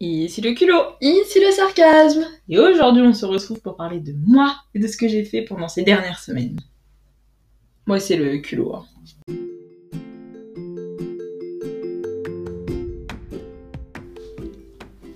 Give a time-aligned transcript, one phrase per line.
[0.00, 4.56] Ici le culot Ici le sarcasme Et aujourd'hui on se retrouve pour parler de moi
[4.74, 6.58] et de ce que j'ai fait pendant ces dernières semaines.
[7.86, 8.74] Moi c'est le culot.
[8.74, 8.84] hein.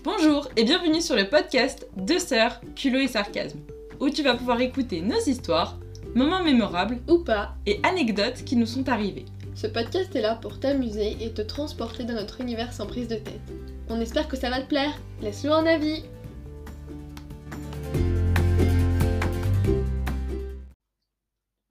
[0.04, 3.58] Bonjour et bienvenue sur le podcast Deux sœurs, culot et sarcasme,
[4.00, 5.78] où tu vas pouvoir écouter nos histoires,
[6.14, 9.26] moments mémorables Ou pas, et anecdotes qui nous sont arrivées.
[9.54, 13.16] Ce podcast est là pour t'amuser et te transporter dans notre univers sans prise de
[13.16, 13.40] tête.
[13.88, 14.92] On espère que ça va te plaire.
[15.20, 16.04] Laisse-nous un avis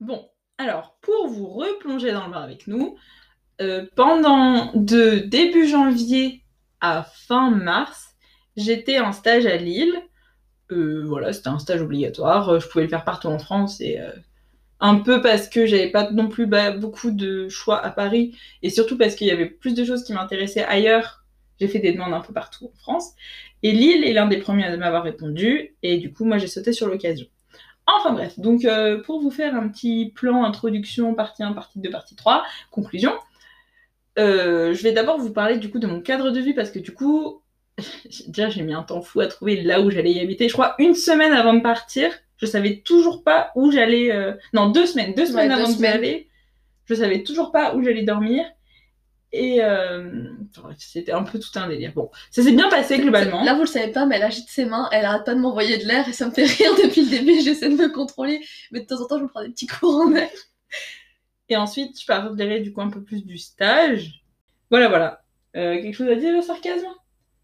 [0.00, 2.96] Bon, alors, pour vous replonger dans le bain avec nous,
[3.60, 6.44] euh, pendant de début janvier
[6.80, 8.14] à fin mars,
[8.56, 9.94] j'étais en stage à Lille.
[10.70, 12.48] Euh, voilà, c'était un stage obligatoire.
[12.48, 14.12] Euh, Je pouvais le faire partout en France et euh,
[14.80, 18.70] un peu parce que j'avais pas non plus bah, beaucoup de choix à Paris et
[18.70, 21.24] surtout parce qu'il y avait plus de choses qui m'intéressaient ailleurs.
[21.60, 23.12] J'ai fait des demandes un peu partout en France.
[23.62, 26.72] Et Lille est l'un des premiers à m'avoir répondu et du coup, moi, j'ai sauté
[26.72, 27.26] sur l'occasion.
[27.86, 31.90] Enfin bref, donc euh, pour vous faire un petit plan introduction, partie 1, partie 2,
[31.90, 33.12] partie 3, conclusion,
[34.18, 36.78] euh, je vais d'abord vous parler du coup de mon cadre de vie parce que
[36.78, 37.42] du coup,
[38.28, 40.48] déjà j'ai mis un temps fou à trouver là où j'allais y habiter.
[40.48, 44.10] Je crois une semaine avant de partir, je savais toujours pas où j'allais.
[44.12, 46.28] euh, Non, deux semaines, deux semaines deux avant d'y aller,
[46.86, 48.44] je savais toujours pas où j'allais dormir.
[49.32, 50.24] Et euh,
[50.58, 51.92] enfin, c'était un peu tout un délire.
[51.94, 53.44] Bon, ça s'est bien passé globalement.
[53.44, 55.78] Là, vous le savez pas, mais elle agite ses mains, elle arrête pas de m'envoyer
[55.78, 57.40] de l'air et ça me fait rire depuis le début.
[57.40, 58.40] J'essaie de me contrôler,
[58.72, 60.28] mais de temps en temps, je me prends des petits courants d'air.
[61.48, 64.24] Et ensuite, je parlerai du coup un peu plus du stage.
[64.70, 65.22] Voilà, voilà.
[65.56, 66.86] Euh, quelque chose à dire, le sarcasme?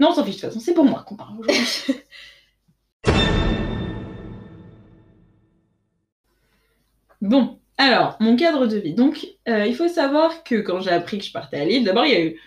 [0.00, 1.64] Non, on s'en fiche, de toute façon, c'est pour moi qu'on parle aujourd'hui.
[7.27, 8.95] bon, alors, mon cadre de vie.
[8.95, 12.07] Donc, euh, il faut savoir que quand j'ai appris que je partais à Lille, d'abord,
[12.07, 12.41] il y a eu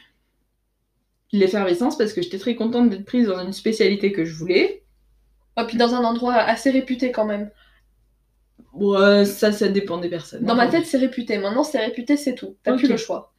[1.32, 4.84] l'effervescence parce que j'étais très contente d'être prise dans une spécialité que je voulais.
[5.60, 7.52] Et puis dans un endroit assez réputé quand même.
[8.74, 10.44] Ouais, ça, ça dépend des personnes.
[10.44, 11.38] Dans ma tête, c'est réputé.
[11.38, 12.56] Maintenant, c'est réputé, c'est tout.
[12.64, 13.34] T'as plus le choix.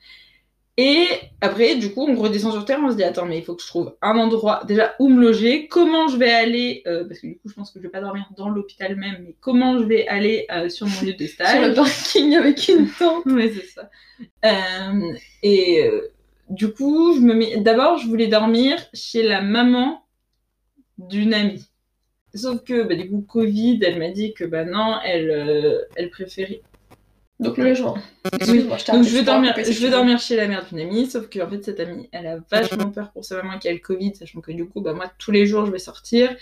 [0.77, 1.07] Et
[1.41, 3.63] après, du coup, on redescend sur Terre, on se dit, attends, mais il faut que
[3.63, 7.27] je trouve un endroit déjà où me loger, comment je vais aller, euh, parce que
[7.27, 9.85] du coup, je pense que je vais pas dormir dans l'hôpital même, mais comment je
[9.85, 11.75] vais aller euh, sur mon lieu de Sur le stage.
[11.75, 13.25] parking avec une tente.
[13.27, 13.91] Ouais, c'est ça.
[14.45, 15.91] Euh, et
[16.49, 17.59] du coup, je me mets...
[17.59, 20.03] d'abord, je voulais dormir chez la maman
[20.99, 21.67] d'une amie.
[22.35, 26.63] Sauf que, bah, du coup, Covid, elle m'a dit que, bah non, elle, elle préférait
[27.41, 27.97] Donc le logement.
[28.33, 31.41] Excuse-moi, je Donc je vais dormir, je vais chez la mère d'une amie, sauf que
[31.41, 34.15] en fait cette amie, elle a vachement peur pour sa maman qui a le Covid,
[34.15, 36.37] sachant que du coup, bah moi tous les jours je vais sortir,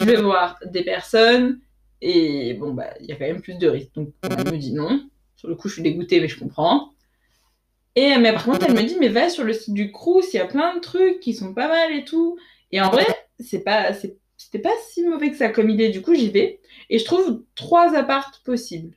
[0.00, 1.60] je vais voir des personnes
[2.00, 3.94] et bon bah il y a quand même plus de risques.
[3.94, 5.08] Donc elle me dit non.
[5.36, 6.92] Sur le coup, je suis dégoûtée, mais je comprends.
[7.94, 10.36] Et mais par contre, elle me dit mais va sur le site du Crous, il
[10.36, 12.38] y a plein de trucs qui sont pas mal et tout.
[12.72, 13.06] Et en vrai,
[13.40, 15.88] c'est pas, c'est- c'était pas si mauvais que ça comme idée.
[15.88, 18.94] Du coup, j'y vais et je trouve trois appartes possibles.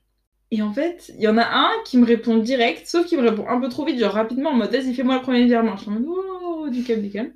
[0.51, 3.29] Et en fait, il y en a un qui me répond direct, sauf qu'il me
[3.29, 5.75] répond un peu trop vite, genre rapidement, en mode vas-y, fais-moi le premier virement.
[5.77, 7.33] Je suis en mode oh, du calme, du calme.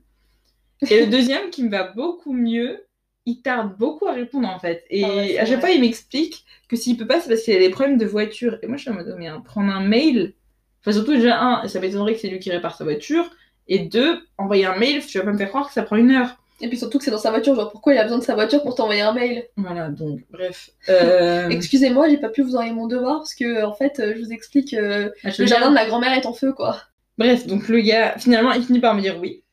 [0.89, 2.87] Et le deuxième qui me va beaucoup mieux,
[3.25, 4.85] il tarde beaucoup à répondre en fait.
[4.89, 5.61] Et Ah ouais, à chaque vrai.
[5.61, 8.57] fois, il m'explique que s'il peut pas, c'est parce qu'il a des problèmes de voiture.
[8.61, 10.33] Et moi, je suis en mode, oh, mais hein, prendre un mail,
[10.81, 13.29] enfin, surtout déjà, un, ça m'étonnerait que c'est lui qui répare sa voiture.
[13.67, 16.11] Et deux, envoyer un mail, tu vas pas me faire croire que ça prend une
[16.11, 16.42] heure.
[16.61, 18.35] Et puis surtout que c'est dans sa voiture, genre pourquoi il a besoin de sa
[18.35, 19.47] voiture pour t'envoyer un mail?
[19.57, 20.69] Voilà, donc, bref.
[20.89, 24.21] Euh, Excusez-moi, j'ai pas pu vous envoyer mon devoir parce que en fait, euh, je
[24.21, 26.81] vous explique, euh, le jardin de ma grand-mère est en feu quoi.
[27.17, 29.43] Bref, donc le gars, finalement, il finit par me dire oui.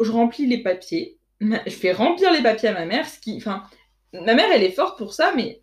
[0.00, 1.18] Je remplis les papiers.
[1.40, 3.36] Je fais remplir les papiers à ma mère, ce qui.
[3.36, 3.64] Enfin,
[4.12, 5.60] ma mère, elle est forte pour ça, mais.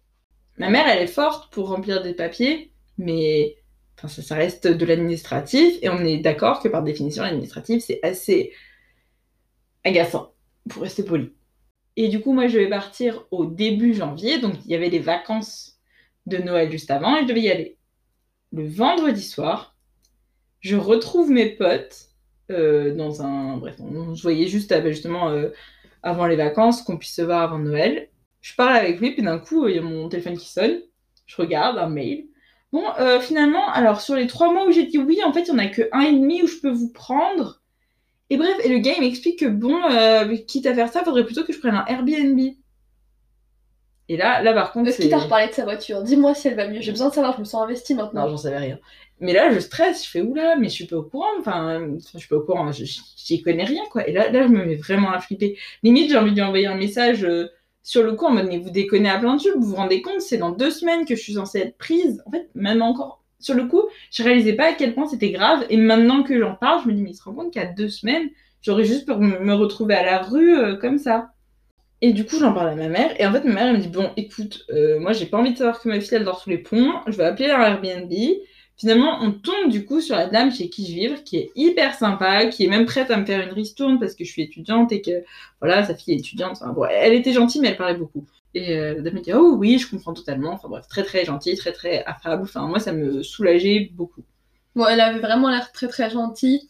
[0.58, 3.56] Ma mère, elle est forte pour remplir des papiers, mais.
[3.97, 8.00] Enfin, ça, ça reste de l'administratif, et on est d'accord que par définition, l'administratif, c'est
[8.02, 8.53] assez
[9.84, 10.34] agaçant,
[10.69, 11.34] pour rester poli.
[11.96, 15.00] Et du coup, moi, je vais partir au début janvier, donc il y avait les
[15.00, 15.80] vacances
[16.25, 17.78] de Noël juste avant, et je devais y aller.
[18.53, 19.75] Le vendredi soir,
[20.62, 22.06] je retrouve mes potes
[22.52, 23.58] euh, dans un.
[23.58, 25.50] Bref, on se voyait juste euh, justement euh,
[26.03, 28.09] avant les vacances, qu'on puisse se voir avant Noël.
[28.41, 30.79] Je parle avec lui, puis d'un coup, il y a mon téléphone qui sonne.
[31.26, 32.29] Je regarde un mail.
[32.72, 35.53] Bon, euh, finalement, alors sur les trois mois où j'ai dit oui, en fait, il
[35.53, 37.59] n'y en a que un et demi où je peux vous prendre.
[38.29, 41.26] Et bref, et le gars, il m'explique que bon, euh, quitte à faire ça, faudrait
[41.26, 42.40] plutôt que je prenne un Airbnb.
[44.11, 46.55] Et là, là par contre, Est-ce qu'il t'a reparlé de sa voiture Dis-moi si elle
[46.55, 48.29] va mieux, j'ai besoin de savoir, je me sens investie Non, maintenant.
[48.29, 48.79] j'en savais rien.
[49.20, 51.28] Mais là, je stresse, je fais oula, mais je suis pas au courant.
[51.40, 54.08] Enfin, je suis pas au courant, j'y connais rien, quoi.
[54.08, 55.58] Et là, là, je me mets vraiment à flipper.
[55.84, 57.49] Limite, j'ai envie de lui envoyer un message euh,
[57.84, 60.02] sur le coup en mode, mais vous déconnez à plein de tubes, vous vous rendez
[60.02, 62.23] compte, c'est dans deux semaines que je suis censée être prise.
[62.26, 65.66] En fait, même encore, sur le coup, je réalisais pas à quel point c'était grave.
[65.70, 67.90] Et maintenant que j'en parle, je me dis, mais il se rend compte qu'à deux
[67.90, 68.30] semaines,
[68.62, 71.32] J'aurais juste pour me retrouver à la rue euh, comme ça.
[72.02, 73.20] Et du coup, j'en parle à ma mère.
[73.20, 75.53] Et en fait, ma mère, elle me dit Bon, écoute, euh, moi, j'ai pas envie
[75.53, 76.94] de savoir que ma fille, elle dort sous les ponts.
[77.08, 78.12] Je vais appeler leur Airbnb.
[78.78, 81.96] Finalement, on tombe du coup sur la dame chez qui je vivre, qui est hyper
[81.96, 84.94] sympa, qui est même prête à me faire une ristourne parce que je suis étudiante
[84.94, 85.24] et que,
[85.59, 86.59] voilà, sa fille est étudiante.
[86.62, 88.26] Enfin, bon, elle était gentille, mais elle parlait beaucoup.
[88.55, 90.51] Et euh, la dame me dit Oh oui, je comprends totalement.
[90.51, 92.43] Enfin, bref, très très gentille, très très affable.
[92.43, 94.23] Enfin, moi, ça me soulageait beaucoup.
[94.75, 96.69] Bon, elle avait vraiment l'air très très gentille.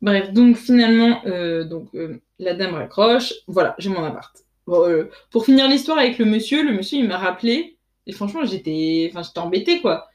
[0.00, 3.34] Bref, donc finalement, euh, donc, euh, la dame raccroche.
[3.46, 4.34] Voilà, j'ai mon appart.
[4.66, 7.78] Bon, pour finir l'histoire avec le monsieur, le monsieur, il m'a rappelé.
[8.06, 10.08] Et franchement, j'étais enfin, j'étais embêtée, quoi.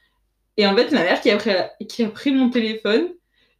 [0.56, 1.50] Et en fait, ma mère qui a, pris,
[1.88, 3.08] qui a pris mon téléphone,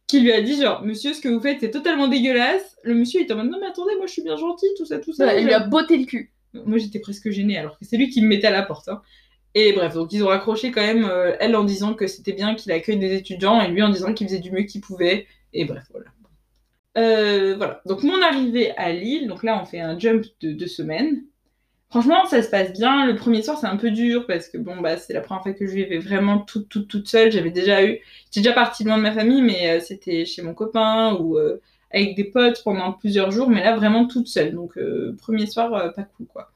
[0.07, 2.77] qui lui a dit genre, monsieur, ce que vous faites, c'est totalement dégueulasse.
[2.83, 4.99] Le monsieur était en mode, non, mais attendez, moi, je suis bien gentil, tout ça,
[4.99, 5.33] tout ça.
[5.33, 6.31] elle lui a botté le cul.
[6.65, 8.87] Moi, j'étais presque gênée, alors que c'est lui qui me mettait à la porte.
[8.87, 9.01] hein.
[9.57, 12.55] Et bref, donc ils ont raccroché quand même, euh, elle en disant que c'était bien
[12.55, 15.27] qu'il accueille des étudiants, et lui en disant qu'il faisait du mieux qu'il pouvait.
[15.53, 16.07] Et bref, voilà.
[16.97, 20.67] Euh, voilà, donc mon arrivée à Lille, donc là on fait un jump de deux
[20.67, 21.23] semaines.
[21.89, 23.05] Franchement, ça se passe bien.
[23.05, 25.53] Le premier soir, c'est un peu dur parce que bon, bah, c'est la première fois
[25.53, 27.31] que je vivais vraiment toute, toute, toute seule.
[27.31, 30.53] J'avais déjà eu, j'étais déjà partie loin de ma famille, mais euh, c'était chez mon
[30.53, 31.37] copain ou
[31.95, 34.53] avec des potes pendant plusieurs jours, mais là vraiment toute seule.
[34.53, 36.51] Donc, euh, premier soir, euh, pas cool quoi.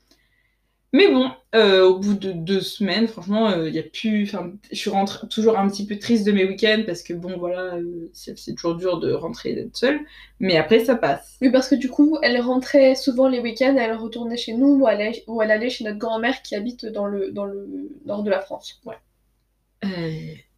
[0.92, 4.24] Mais bon, euh, au bout de deux semaines, franchement, il y a plus.
[4.24, 7.38] Enfin, je suis rentrée toujours un petit peu triste de mes week-ends parce que bon,
[7.38, 7.78] voilà,
[8.14, 10.00] c'est toujours dur de rentrer et d'être seule.
[10.40, 11.38] Mais après, ça passe.
[11.42, 14.88] Oui, parce que du coup, elle rentrait souvent les week-ends, elle retournait chez nous ou
[14.88, 17.68] elle allait, ou elle allait chez notre grand-mère qui habite dans le, dans le
[18.06, 18.82] nord de la France.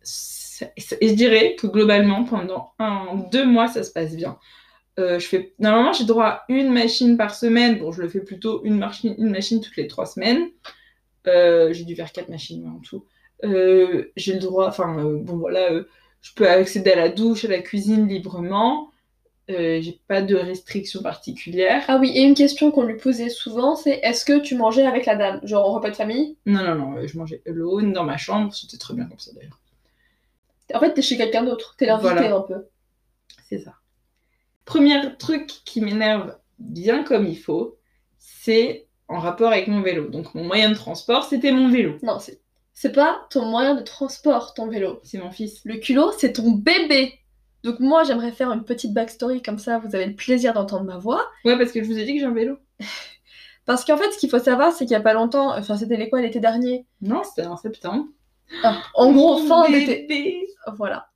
[0.04, 0.68] Ça-
[1.01, 4.38] et je dirais que globalement, pendant un, deux mois, ça se passe bien.
[4.99, 5.53] Euh, je fais...
[5.59, 7.79] Normalement, j'ai droit à une machine par semaine.
[7.79, 10.49] Bon, je le fais plutôt une machine, une machine toutes les trois semaines.
[11.27, 13.05] Euh, j'ai dû faire quatre machines en tout.
[13.43, 15.69] Euh, j'ai le droit, enfin, bon voilà,
[16.21, 18.91] je peux accéder à la douche, à la cuisine librement.
[19.47, 21.83] J'ai pas de restrictions particulières.
[21.89, 25.05] Ah oui, et une question qu'on lui posait souvent, c'est est-ce que tu mangeais avec
[25.05, 25.41] la dame?
[25.44, 26.37] Genre au repas de famille?
[26.45, 28.53] Non, non, non, je mangeais alone dans ma chambre.
[28.53, 29.59] C'était très bien comme ça d'ailleurs.
[30.73, 32.35] En fait, t'es chez quelqu'un d'autre, t'es l'invité Voilà.
[32.37, 32.65] un peu.
[33.49, 33.73] C'est ça.
[34.71, 37.77] Premier truc qui m'énerve bien comme il faut,
[38.19, 40.07] c'est en rapport avec mon vélo.
[40.07, 41.97] Donc mon moyen de transport, c'était mon vélo.
[42.03, 42.39] Non, c'est
[42.73, 45.01] c'est pas ton moyen de transport, ton vélo.
[45.03, 45.59] C'est mon fils.
[45.65, 47.19] Le culot, c'est ton bébé.
[47.63, 50.97] Donc moi, j'aimerais faire une petite backstory comme ça, vous avez le plaisir d'entendre ma
[50.97, 51.27] voix.
[51.44, 52.57] Ouais, parce que je vous ai dit que j'ai un vélo.
[53.68, 55.95] Parce qu'en fait, ce qu'il faut savoir, c'est qu'il y a pas longtemps, enfin c'était
[55.95, 58.06] les quoi l'été dernier Non, c'était en septembre.
[58.63, 60.47] Ah, En gros, Mon fin d'été.
[60.75, 61.10] Voilà.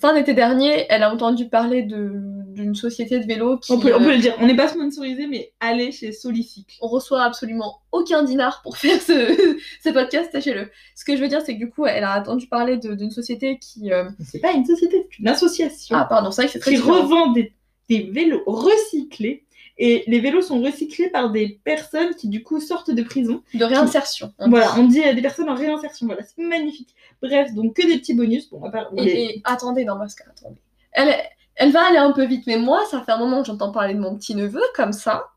[0.00, 4.00] Fin d'été dernier, elle a entendu parler d'une société de vélo qui On peut, on
[4.00, 6.76] euh, peut le dire, on n'est pas sponsorisé, mais allez chez Solicycle.
[6.82, 10.70] on reçoit absolument aucun dinar pour faire ce, ce podcast, sachez-le.
[10.94, 13.58] Ce que je veux dire, c'est que du coup, elle a entendu parler d'une société
[13.58, 13.92] qui...
[13.92, 16.72] euh, C'est pas une société, c'est une association Ah pardon, c'est vrai que c'est très
[16.72, 17.02] qui différent.
[17.02, 17.54] revend des,
[17.88, 19.44] des vélos recyclés.
[19.78, 23.64] Et les vélos sont recyclés par des personnes qui, du coup, sortent de prison De
[23.64, 24.32] réinsertion.
[24.38, 26.06] Voilà, on dit euh, des personnes en réinsertion.
[26.06, 26.94] Voilà, c'est magnifique.
[27.22, 28.50] Bref, donc que des petits bonus.
[28.50, 30.60] Bon, à part Et, les- et attendez, non, parce que attendez.
[30.92, 31.14] Elle,
[31.56, 33.94] elle va aller un peu vite, mais moi, ça fait un moment que j'entends parler
[33.94, 35.28] de mon petit neveu comme ça.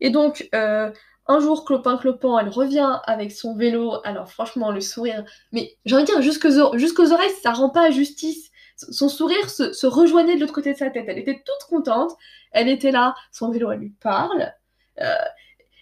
[0.00, 0.90] Et donc, euh,
[1.26, 3.94] un jour, clopin clopin, elle revient avec son vélo.
[4.04, 5.24] Alors, franchement, le sourire.
[5.52, 8.50] Mais j'ai envie de dire, jusqu'aux jusqu'aux oreilles, ça rend pas justice.
[8.76, 11.04] Son sourire se, se rejoignait de l'autre côté de sa tête.
[11.06, 12.12] Elle était toute contente.
[12.52, 13.14] Elle était là.
[13.32, 14.52] Son vélo, elle lui parle.
[15.00, 15.14] Euh,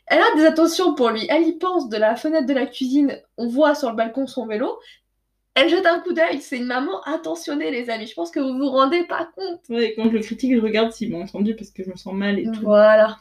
[0.06, 1.26] elle a des attentions pour lui.
[1.28, 3.20] Elle y pense de la fenêtre de la cuisine.
[3.36, 4.78] On voit sur le balcon son vélo.
[5.54, 8.06] Elle jette un coup d'œil, c'est une maman attentionnée, les amis.
[8.06, 9.60] Je pense que vous vous rendez pas compte.
[9.68, 12.14] Ouais, quand je le critique, je regarde s'ils m'ont entendu parce que je me sens
[12.14, 12.60] mal et tout.
[12.62, 13.18] Voilà.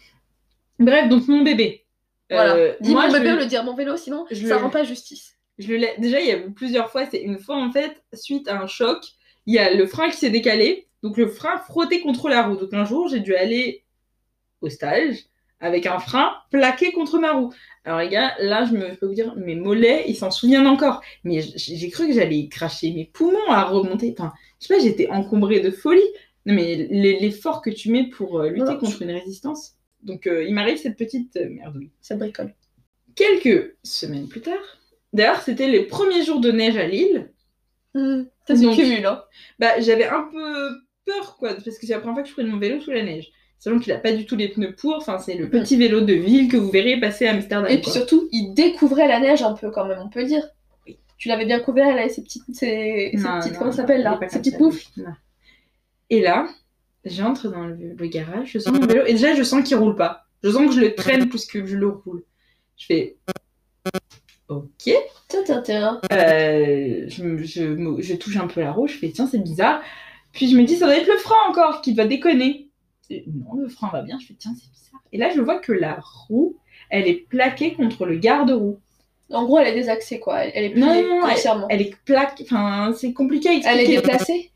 [0.77, 1.85] Bref, donc mon bébé.
[2.29, 2.55] Voilà.
[2.55, 4.55] Euh, Dis moi, mon je bébé le- ou le dire mon vélo, sinon je ça
[4.57, 5.35] le- rend pas justice.
[5.57, 8.47] Je le Déjà, il y a eu plusieurs fois, c'est une fois en fait, suite
[8.47, 8.99] à un choc,
[9.47, 12.57] il y a le frein qui s'est décalé, donc le frein frotté contre la roue.
[12.57, 13.83] Donc un jour, j'ai dû aller
[14.61, 15.17] au stage
[15.59, 17.51] avec un frein plaqué contre ma roue.
[17.83, 20.67] Alors les gars, là, je, me, je peux vous dire, mes mollets, ils s'en souviennent
[20.67, 21.01] encore.
[21.23, 24.13] Mais j'ai cru que j'allais cracher mes poumons à remonter.
[24.17, 26.01] Enfin, je sais pas, j'étais encombrée de folie.
[26.45, 29.73] Non mais l'e- l'effort que tu mets pour euh, lutter contre une résistance.
[30.03, 31.91] Donc euh, il m'arrive cette petite euh, merdouille.
[32.01, 32.53] Ça bricole.
[33.15, 34.53] Quelques semaines plus tard,
[35.11, 37.31] d'ailleurs, c'était les premiers jours de neige à Lille.
[37.95, 39.23] Ça se Donc- cumule, hein.
[39.59, 40.69] Bah, j'avais un peu
[41.07, 43.03] peur, quoi, parce que c'est la première fois que je prenais mon vélo sous la
[43.03, 43.31] neige.
[43.59, 46.13] Sachant qu'il a pas du tout les pneus pour, enfin, c'est le petit vélo de
[46.13, 47.71] ville que vous verrez passer à Amsterdam.
[47.71, 47.93] Et puis quoi.
[47.93, 50.43] surtout, il découvrait la neige un peu quand même, on peut le dire.
[50.85, 50.99] Oui.
[51.17, 54.19] Tu l'avais bien couvert, elle avait ses petites, ses, petites non, comment ça s'appelle là
[54.27, 54.85] Ses petites moufles.
[56.11, 56.47] Et là,
[57.03, 59.95] j'entre dans le, le garage, je sens mon vélo, et déjà, je sens qu'il roule
[59.95, 60.27] pas.
[60.43, 62.23] Je sens que je le traîne plus que je le roule.
[62.77, 63.17] Je fais.
[64.49, 64.67] Ok.
[65.27, 66.01] Tiens, tiens, tiens.
[66.11, 69.81] Euh, je touche un peu la roue, je fais tiens, c'est bizarre.
[70.37, 72.69] Puis je me dis, ça doit être le frein encore qui va déconner.
[73.09, 74.17] Et non, le frein va bien.
[74.21, 75.01] Je fais, tiens, c'est bizarre.
[75.11, 76.57] Et là, je vois que la roue,
[76.89, 78.79] elle est plaquée contre le garde-roue.
[79.33, 80.45] En gros, elle est désaxée, quoi.
[80.45, 81.65] Elle, elle est Non, non, non, grossièrement.
[81.69, 82.43] Elle est plaquée.
[82.45, 83.93] Enfin, c'est compliqué à Elle expliquer.
[83.93, 84.51] est déplacée?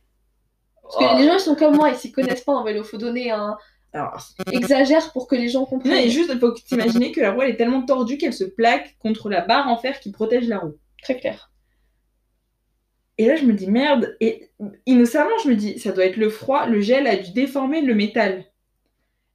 [0.84, 1.18] Parce que Oh.
[1.18, 2.84] les gens, ils sont comme moi, ils s'y connaissent pas en vélo.
[2.84, 3.58] Faut donner un
[3.94, 4.22] Alors,
[4.52, 5.94] exagère pour que les gens Non, comprennent.
[5.98, 8.96] et juste, il faut t'imaginer que la roue, elle est tellement tordue qu'elle se plaque
[9.00, 10.76] contre la barre en fer qui protège la roue.
[11.02, 11.51] Très clair.
[13.22, 14.16] Et là, je me dis, merde.
[14.20, 14.50] Et
[14.86, 16.66] innocemment, je me dis, ça doit être le froid.
[16.66, 18.46] Le gel a dû déformer le métal.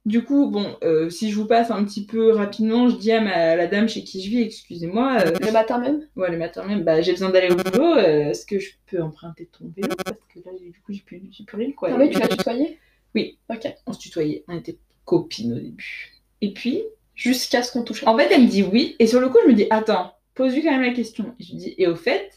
[0.05, 3.19] Du coup, bon, euh, si je vous passe un petit peu rapidement, je dis à
[3.19, 6.65] ma- la dame chez qui je vis, excusez-moi, euh, Le matin même ouais, le matin
[6.65, 9.89] même, bah, j'ai besoin d'aller au boulot, euh, est-ce que je peux emprunter ton vélo?
[9.97, 11.89] Parce que là, du coup, j'ai plus, plus rien, quoi.
[11.91, 12.79] Ah oui, tu l'as tutoyé?
[13.15, 13.37] Oui.
[13.49, 13.67] Ok.
[13.85, 16.13] On se tutoyait, on était copines au début.
[16.41, 16.83] Et puis,
[17.15, 18.03] Jusqu'à ce qu'on touche.
[18.05, 20.61] En fait, elle me dit oui, et sur le coup, je me dis attends, pose-lui
[20.61, 21.33] quand même la question.
[21.39, 22.29] Et je lui dis et au fait,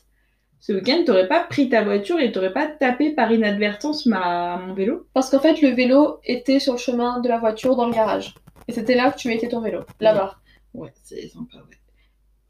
[0.61, 4.59] ce week-end, t'aurais pas pris ta voiture et t'aurais pas tapé par inadvertance ma...
[4.59, 5.07] mon vélo?
[5.15, 8.35] Parce qu'en fait, le vélo était sur le chemin de la voiture dans le garage.
[8.69, 9.81] Et c'était là que tu mettais ton vélo.
[10.01, 10.37] Là-bas.
[10.75, 11.77] Ouais, c'est sympa, ouais.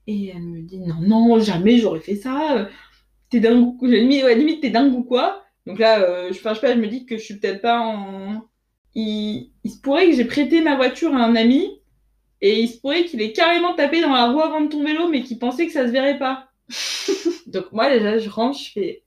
[0.08, 2.68] Et elle me dit non, non, jamais j'aurais fait ça.
[3.30, 5.44] T'es dingue ou quoi Limite, ouais, limite, t'es dingue ou quoi?
[5.66, 8.42] Donc là, euh, je, pas, je me dis que je suis peut-être pas en.
[8.96, 9.52] Il...
[9.62, 11.80] il se pourrait que j'ai prêté ma voiture à un ami
[12.40, 15.08] et il se pourrait qu'il ait carrément tapé dans la roue avant de ton vélo,
[15.08, 16.49] mais qu'il pensait que ça se verrait pas.
[17.46, 19.02] Donc moi, déjà, je rentre, je fais.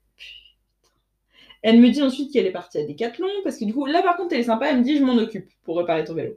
[1.62, 4.16] Elle me dit ensuite qu'elle est partie à Decathlon, parce que du coup, là par
[4.16, 6.34] contre, elle est sympa, elle me dit je m'en occupe pour réparer ton vélo.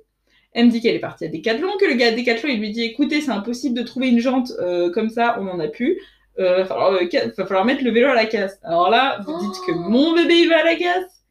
[0.53, 2.72] Elle me dit qu'elle est partie à Decathlon, que le gars à Decathlon, il lui
[2.72, 6.00] dit écoutez, c'est impossible de trouver une jante euh, comme ça, on n'en a plus.
[6.39, 7.07] Euh, va, falloir, euh,
[7.38, 8.57] va falloir mettre le vélo à la casse.
[8.63, 9.89] Alors là, vous dites que Oh.
[9.89, 11.24] mon bébé il va à la casse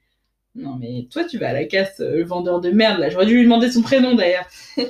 [0.55, 3.09] Non mais toi tu vas à la casse, le vendeur de merde là.
[3.09, 4.47] J'aurais dû lui demander son prénom d'ailleurs.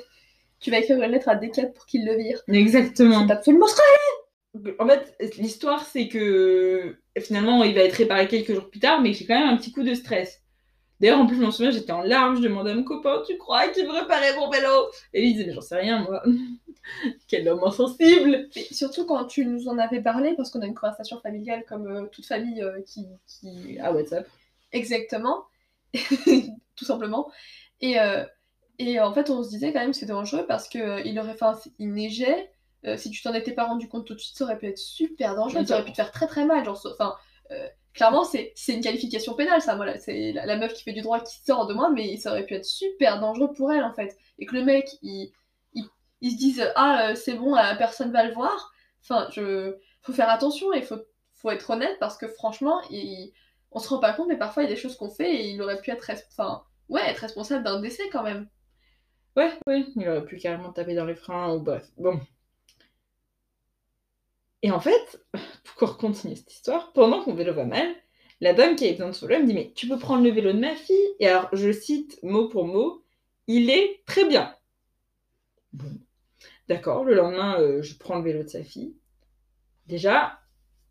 [0.58, 2.40] Tu vas écrire une lettre à Decat pour qu'il le vire.
[2.48, 3.26] Exactement.
[3.26, 4.25] C'est absolument scandaleux.
[4.78, 9.12] En fait, l'histoire, c'est que finalement, il va être réparé quelques jours plus tard, mais
[9.12, 10.42] j'ai quand même un petit coup de stress.
[11.00, 13.36] D'ailleurs, en plus, je m'en souviens, j'étais en larmes, je demandais à mon copain, tu
[13.36, 14.88] crois qu'il me réparait mon vélo?
[15.12, 16.22] Et lui, il disait, mais j'en sais rien, moi.
[17.28, 20.74] Quel homme insensible Mais surtout quand tu nous en avais parlé, parce qu'on a une
[20.74, 24.26] conversation familiale comme euh, toute famille euh, qui, qui Ah, WhatsApp.
[24.72, 25.44] Exactement.
[26.76, 27.30] Tout simplement.
[27.80, 28.24] Et, euh,
[28.78, 31.18] et en fait, on se disait quand même que c'est dangereux parce que euh, il
[31.18, 32.50] aurait, enfin, il neigeait.
[32.84, 34.78] Euh, si tu t'en étais pas rendu compte tout de suite, ça aurait pu être
[34.78, 35.64] super dangereux.
[35.64, 36.64] Ça aurait pu te faire très très mal.
[36.64, 37.14] Genre, enfin,
[37.50, 39.76] euh, clairement, c'est une qualification pénale, ça.
[39.76, 42.30] Voilà, c'est la, la meuf qui fait du droit qui sort de moi, mais ça
[42.30, 44.16] aurait pu être super dangereux pour elle en fait.
[44.38, 45.32] Et que le mec, il,
[45.74, 45.84] il,
[46.20, 48.72] il se dise ah euh, c'est bon, personne va le voir.
[49.02, 50.98] Enfin, je, faut faire attention et faut,
[51.34, 53.32] faut être honnête parce que franchement, il,
[53.70, 55.50] on se rend pas compte, mais parfois il y a des choses qu'on fait et
[55.50, 58.48] il aurait pu être, res- enfin, ouais, être responsable d'un décès quand même.
[59.36, 62.20] Ouais, ouais, il aurait pu carrément taper dans les freins, ou bref, bon.
[64.62, 65.24] Et en fait,
[65.76, 67.94] pour continuer cette histoire, pendant que mon vélo va mal,
[68.40, 70.52] la dame qui avait besoin de son me dit Mais tu peux prendre le vélo
[70.52, 71.14] de ma fille?
[71.20, 73.02] Et alors, je cite mot pour mot
[73.46, 74.54] Il est très bien.
[75.72, 75.90] Bon,
[76.68, 78.94] d'accord, le lendemain, euh, je prends le vélo de sa fille.
[79.86, 80.40] Déjà,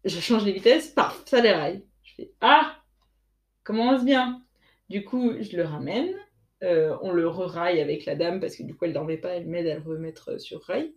[0.05, 1.83] je change les vitesses, paf, ça déraille.
[2.03, 2.81] Je fais Ah
[3.63, 4.43] Commence bien?
[4.89, 6.13] Du coup, je le ramène.
[6.63, 9.45] Euh, on le re-raille avec la dame parce que du coup elle dormait pas, elle
[9.45, 10.93] m'aide à le remettre euh, sur rail.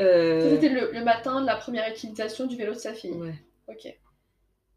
[0.00, 3.12] Euh, C'était le, le matin de la première utilisation du vélo de sa fille.
[3.12, 3.34] ouais.
[3.68, 3.94] Ok.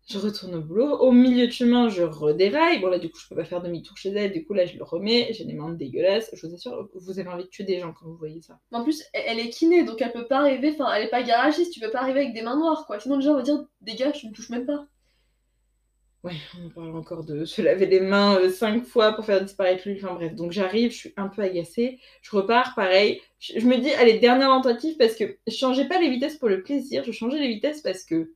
[0.07, 0.99] Je retourne au boulot.
[0.99, 2.79] Au milieu de chemin, je redéraille.
[2.79, 4.31] Bon là du coup je peux pas faire demi-tour chez elle.
[4.33, 5.29] Du coup là je le remets.
[5.33, 6.29] J'ai des mains dégueulasses.
[6.33, 8.59] Je vous assure, vous avez envie de tuer des gens quand vous voyez ça.
[8.71, 11.23] En plus, elle, elle est kiné, donc elle peut pas arriver, enfin, elle est pas
[11.23, 12.99] garagiste, tu peux pas arriver avec des mains noires, quoi.
[12.99, 14.85] Sinon, les gens vont dire, dégage, tu me touches même pas.
[16.25, 19.87] Ouais, on parle encore de se laver les mains euh, cinq fois pour faire disparaître
[19.87, 20.03] lui.
[20.03, 21.99] Enfin bref, donc j'arrive, je suis un peu agacée.
[22.23, 23.21] Je repars, pareil.
[23.39, 26.63] Je, me dis, allez, dernière tentative parce que je changeais pas les vitesses pour le
[26.63, 27.03] plaisir.
[27.03, 28.33] Je changeais les vitesses parce que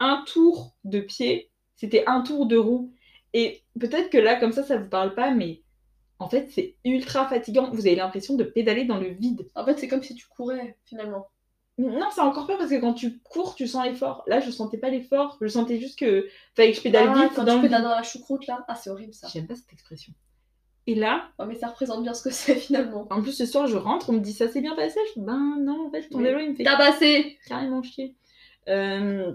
[0.00, 2.92] un tour de pied, c'était un tour de roue.
[3.32, 5.62] Et peut-être que là, comme ça, ça vous parle pas, mais
[6.18, 7.70] en fait, c'est ultra fatigant.
[7.70, 9.48] Vous avez l'impression de pédaler dans le vide.
[9.54, 11.28] En fait, c'est comme si tu courais, finalement.
[11.78, 14.22] Non, c'est encore pas parce que quand tu cours, tu sens l'effort.
[14.26, 15.38] Là, je sentais pas l'effort.
[15.40, 17.82] Je sentais juste que fallait que je pédale Ah, vite quand dans tu le pédales
[17.82, 18.64] dans la choucroute, là.
[18.68, 19.28] Ah, c'est horrible, ça.
[19.32, 20.12] J'aime pas cette expression.
[20.86, 23.06] Et là, Oh, mais ça représente bien ce que c'est, finalement.
[23.10, 24.98] en plus, ce soir, je rentre, on me dit ça s'est bien passé.
[25.14, 28.14] Je dis ben non, en fait, ton vélo, il me fait Tabassé carrément chier.
[28.68, 29.34] Euh...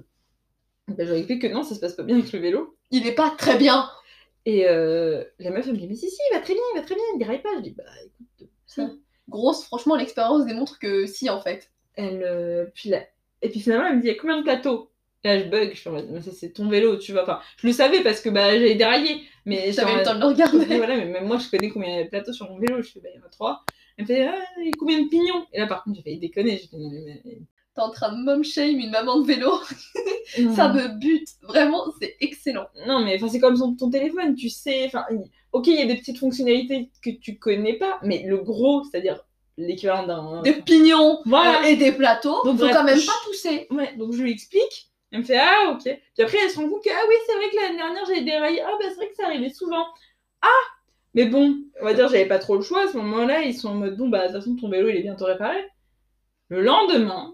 [0.88, 2.78] Ben, explique que non, ça se passe pas bien avec le vélo.
[2.92, 3.90] Il est pas très bien
[4.46, 6.80] Et euh, la meuf, elle me dit mais si, si, il va très bien, il
[6.80, 7.50] va très bien, il déraille pas.
[7.56, 8.82] Je dis bah écoute, si.
[9.28, 11.72] Grosse, franchement, l'expérience démontre que si, en fait.
[11.96, 13.02] Elle, euh, puis là...
[13.42, 14.92] Et puis finalement, elle me dit il y a combien de plateaux?
[15.24, 17.24] Et Là, je bug, je fais en mode, mais ça, c'est ton vélo, tu vois.
[17.24, 19.22] Enfin, je le savais parce que bah, j'avais déraillé.
[19.46, 20.66] Mais J'avais le temps de le Et regarder.
[20.78, 22.82] voilà, mais même moi, je connais combien il y a de plateaux sur mon vélo.
[22.82, 23.64] Je fais, bah, il y en a trois.
[23.98, 25.46] Elle me fait, ah, il y a combien de pignons?
[25.54, 26.58] Et là, par contre, j'ai failli déconner.
[26.58, 27.22] J'ai mais.
[27.76, 29.52] T'es en train de mom shame une maman de vélo.
[30.56, 31.28] ça me bute.
[31.42, 32.68] Vraiment, c'est excellent.
[32.88, 34.86] Non, mais c'est comme son- ton téléphone, tu sais.
[34.86, 35.06] Enfin,
[35.52, 39.26] ok, il y a des petites fonctionnalités que tu connais pas, mais le gros, c'est-à-dire
[39.58, 40.42] l'équivalent d'un.
[40.42, 41.62] Des pignons Voilà.
[41.62, 43.68] euh, et des plateaux, Donc, faut quand même pas pousser.
[43.72, 44.90] Ouais, donc je lui explique.
[45.12, 45.84] Elle me fait Ah, ok.
[45.84, 48.22] Puis après, elle se rend compte que Ah oui, c'est vrai que l'année dernière, j'avais
[48.22, 48.62] déraillé.
[48.62, 49.86] Ah, bah c'est vrai que ça arrivait souvent.
[50.42, 50.48] Ah
[51.14, 52.84] Mais bon, on va dire, j'avais pas trop le choix.
[52.84, 54.98] À ce moment-là, ils sont en mode Bon, bah, de toute façon, ton vélo, il
[54.98, 55.58] est bientôt réparé.
[56.50, 57.34] Le lendemain,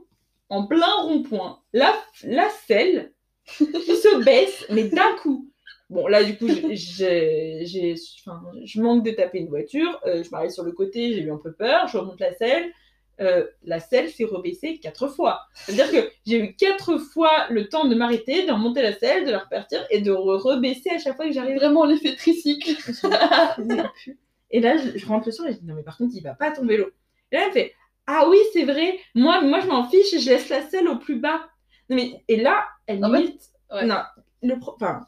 [0.50, 3.12] en plein rond-point, la, la selle
[3.58, 5.50] qui se baisse, mais d'un coup.
[5.92, 10.00] Bon, là, du coup, j'ai- je manque de taper une voiture.
[10.08, 11.88] euh, je m'arrête sur le côté, j'ai eu un peu peur.
[11.88, 12.72] Je remonte la selle.
[13.20, 15.42] euh, la selle s'est rebaissée quatre fois.
[15.54, 19.32] C'est-à-dire que j'ai eu quatre fois le temps de m'arrêter, de remonter la selle, de
[19.32, 21.58] la repartir et de re- rebaisser à chaque fois que j'arrivais.
[21.60, 22.72] Vraiment l'effet tricycle.
[24.50, 26.22] Et là, je, je rentre le soir et je dis non, mais par contre, il
[26.24, 26.90] va pas ton vélo.
[27.32, 27.74] Et là, elle fait
[28.08, 31.18] ah oui, c'est vrai, moi, moi je m'en fiche, je laisse la selle au plus
[31.20, 31.42] bas.
[31.90, 33.42] Non, mais, et là, elle En fait, limite.
[33.72, 33.86] ouais.
[33.86, 34.00] Non,
[34.42, 35.06] le pro- enfin,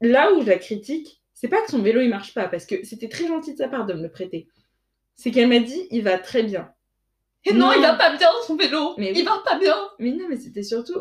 [0.00, 2.84] là où je la critique, c'est pas que son vélo il marche pas, parce que
[2.84, 4.48] c'était très gentil de sa part de me le prêter.
[5.16, 6.72] C'est qu'elle m'a dit il va très bien.
[7.44, 7.72] Et non, Non.
[7.76, 8.94] il va pas bien son vélo.
[8.98, 9.22] Mais il oui.
[9.22, 9.76] va pas bien.
[9.98, 10.98] Mais non, mais c'était surtout.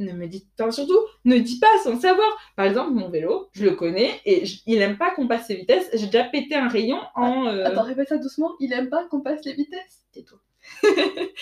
[0.00, 2.26] Ne me dis enfin, surtout, ne dis pas sans savoir.
[2.56, 5.56] Par exemple, mon vélo, je le connais et je- il aime pas qu'on passe ses
[5.56, 5.90] vitesses.
[5.92, 7.46] J'ai déjà pété un rayon en.
[7.48, 8.52] euh, Attends, répète ça doucement.
[8.60, 10.06] Il aime pas qu'on passe les vitesses.
[10.12, 10.38] tais-toi.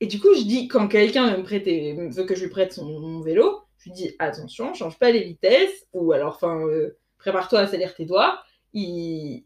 [0.00, 2.72] et du coup, je dis, quand quelqu'un veut me prêter, veut que je lui prête
[2.72, 7.66] son mon vélo, dis attention, change pas les vitesses, ou alors, enfin, euh, prépare-toi à
[7.66, 8.42] salir tes doigts.
[8.72, 9.44] Il,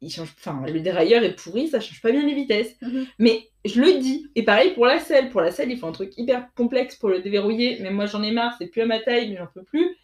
[0.00, 2.76] il change, enfin, le dérailleur est pourri, ça change pas bien les vitesses.
[2.82, 3.06] Mhm.
[3.18, 4.30] Mais je le dis.
[4.34, 5.30] Et pareil pour la selle.
[5.30, 7.78] Pour la selle, il faut un truc hyper complexe pour le déverrouiller.
[7.80, 9.96] Mais moi, j'en ai marre, c'est plus à ma taille, mais j'en peux plus.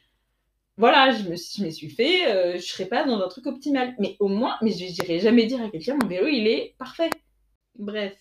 [0.77, 3.47] Voilà, je me, suis- je m'y suis fait, euh, je serai pas dans un truc
[3.47, 3.95] optimal.
[4.01, 7.11] Mais au moins, mais je n'irai jamais dire à quelqu'un, mon vélo, il est parfait.
[7.79, 8.15] Bref.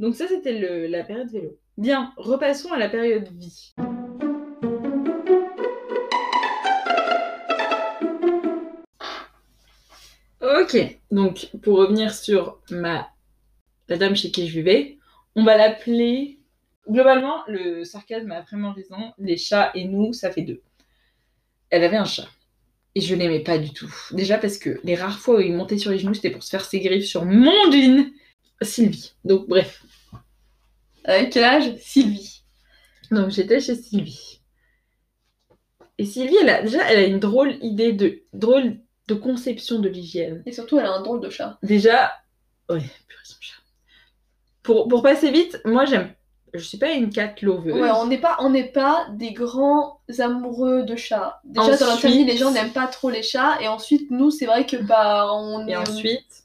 [0.00, 1.56] Donc ça, c'était le- la période vélo.
[1.78, 3.72] Bien, repassons à la période vie.
[10.60, 10.76] Ok,
[11.10, 13.08] donc pour revenir sur ma
[13.88, 14.98] la dame chez qui je vivais,
[15.34, 16.38] on va l'appeler.
[16.88, 19.12] Globalement, le sarcasme a vraiment raison.
[19.18, 20.60] Les chats et nous, ça fait deux.
[21.70, 22.28] Elle avait un chat.
[22.94, 23.92] Et je l'aimais pas du tout.
[24.10, 26.50] Déjà parce que les rares fois où il montait sur les genoux, c'était pour se
[26.50, 28.10] faire ses griffes sur mon jean.
[28.60, 29.14] Sylvie.
[29.24, 29.82] Donc bref.
[31.04, 31.74] Avec quel âge?
[31.78, 32.42] Sylvie.
[33.10, 34.40] Donc j'étais chez Sylvie.
[35.96, 38.78] Et Sylvie, elle a, déjà, elle a une drôle idée de drôle
[39.10, 40.42] de conception de l'hygiène.
[40.46, 41.58] Et surtout, elle a un drôle de chat.
[41.62, 42.12] Déjà,
[42.70, 43.60] ouais, purée, son chat.
[44.62, 46.12] Pour, pour passer vite, moi j'aime.
[46.52, 47.74] Je suis pas une cat loveuse.
[47.80, 51.40] Ouais, on n'est pas, on n'est pas des grands amoureux de chats.
[51.44, 54.46] Déjà dans Ensuite- famille, les gens n'aiment pas trop les chats, et ensuite nous, c'est
[54.46, 55.76] vrai que bah on Et est.
[55.76, 56.44] ensuite,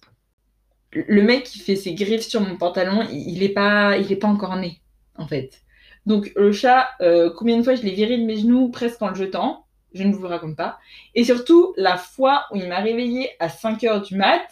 [0.93, 4.15] le mec qui fait ses griffes sur mon pantalon, il, il est pas, il est
[4.15, 4.79] pas encore né,
[5.17, 5.61] en fait.
[6.05, 8.69] Donc le chat, euh, combien de fois je l'ai viré de mes genoux?
[8.69, 9.64] Presque en le jetant,
[9.95, 10.77] je ne vous raconte pas.
[11.15, 14.45] Et surtout, la fois où il m'a réveillée à 5h du mat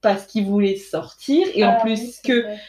[0.00, 2.60] parce qu'il voulait sortir et en Ah, plus oui, que vrai.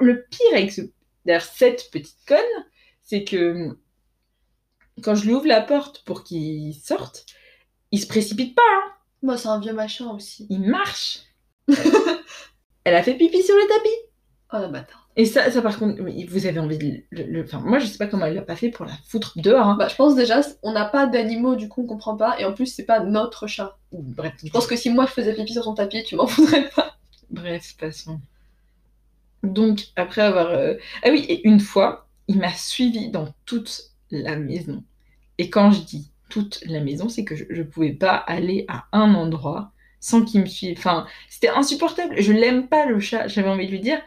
[0.00, 0.82] le pire avec ce,
[1.24, 2.38] d'ailleurs, cette petite conne,
[3.02, 3.76] c'est que
[5.02, 7.26] quand je lui ouvre la porte pour qu'il sorte,
[7.90, 8.92] il se précipite pas, hein.
[9.22, 10.46] Moi, c'est un vieux machin aussi.
[10.50, 11.20] il marche.
[12.84, 13.96] Elle a fait pipi sur le tapis.
[14.52, 15.01] Oh la bâtard.
[15.16, 17.98] Et ça, ça par contre, vous avez envie de le, le- Enfin, moi, je sais
[17.98, 19.66] pas comment elle l'a pas fait pour la foutre dehors.
[19.66, 19.76] hein.
[19.78, 22.52] Bah, je pense déjà, on n'a pas d'animaux, du coup, on comprend pas, et en
[22.54, 23.76] plus, c'est pas notre chat.
[23.92, 26.68] Bref, Je pense que si moi je faisais pipi sur son tapis, tu m'en voudrais
[26.70, 26.96] pas.
[27.30, 28.20] Bref, passons.
[29.42, 30.46] Donc, après avoir...
[30.48, 34.84] euh, Ah oui, et une fois, il m'a suivi dans toute la maison.
[35.38, 38.86] Et quand je dis toute la maison, c'est que je ne pouvais pas aller à
[38.92, 40.76] un endroit sans qu'il me suive.
[40.78, 42.16] Enfin, c'était insupportable.
[42.20, 43.28] Je l'aime pas, le chat.
[43.28, 44.00] J'avais envie de lui dire,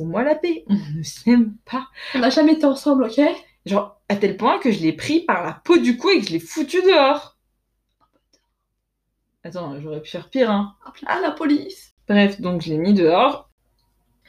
[0.00, 1.86] fous-moi la paix, on ne s'aime pas.
[2.14, 3.20] On n'a jamais été ensemble, ok?
[3.66, 6.26] Genre, à tel point que je l'ai pris par la peau du cou et que
[6.26, 7.36] je l'ai foutu dehors.
[9.44, 10.74] Attends, j'aurais pu faire pire, hein.
[11.06, 13.50] Ah, la police Bref, donc je l'ai mis dehors.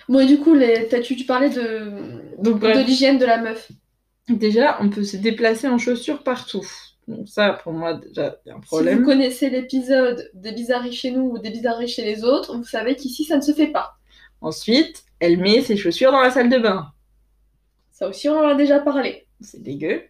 [0.10, 0.90] Bon, et du coup, les...
[1.02, 1.92] tu, tu parlais de,
[2.40, 3.72] Donc, de l'hygiène de la meuf?
[4.30, 6.66] Déjà, on peut se déplacer en chaussures partout.
[7.08, 9.04] Donc ça, pour moi, déjà, il y a un Si vous problème.
[9.04, 13.24] connaissez l'épisode des bizarreries chez nous ou des bizarreries chez les autres, vous savez qu'ici,
[13.26, 13.98] ça ne se fait pas.
[14.42, 16.92] Ensuite, elle met ses chaussures dans la salle de bain.
[17.92, 19.28] Ça aussi, on en a déjà parlé.
[19.40, 20.02] C'est dégueu.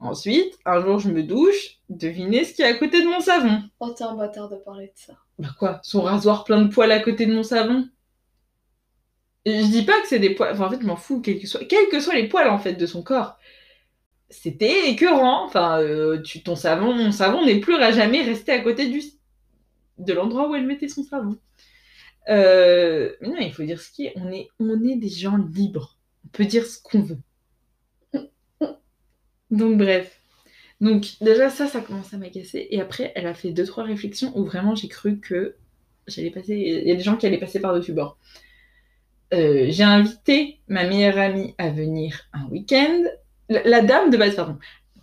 [0.00, 1.78] Ensuite, un jour, je me douche.
[1.88, 3.62] Devinez ce qu'il y a à côté de mon savon.
[3.78, 5.14] Oh, t'es un bâtard de parler de ça.
[5.38, 5.80] Bah quoi?
[5.84, 7.88] Son rasoir plein de poils à côté de mon savon
[9.46, 10.52] Je dis pas que c'est des poils...
[10.52, 11.64] Enfin, en fait, je m'en fous, quels que, soient...
[11.64, 13.38] quels que soient les poils, en fait, de son corps.
[14.28, 15.44] C'était écœurant.
[15.44, 19.00] Enfin, euh, tu, ton savon, mon savon n'est plus à jamais resté à côté du...
[19.98, 21.38] de l'endroit où elle mettait son savon.
[22.28, 24.12] Euh, Mais non, il faut dire ce qui est.
[24.16, 25.98] On est, on est des gens libres.
[26.26, 27.18] On peut dire ce qu'on veut.
[29.50, 30.20] Donc, bref.
[30.80, 32.68] Donc déjà ça, ça commence à m'agacer.
[32.70, 35.56] Et après, elle a fait deux trois réflexions où vraiment j'ai cru que
[36.08, 36.54] j'allais passer.
[36.56, 38.18] Il y a des gens qui allaient passer par dessus bord.
[39.34, 43.04] Euh, j'ai invité ma meilleure amie à venir un week-end.
[43.50, 44.58] La, la dame de base, pardon.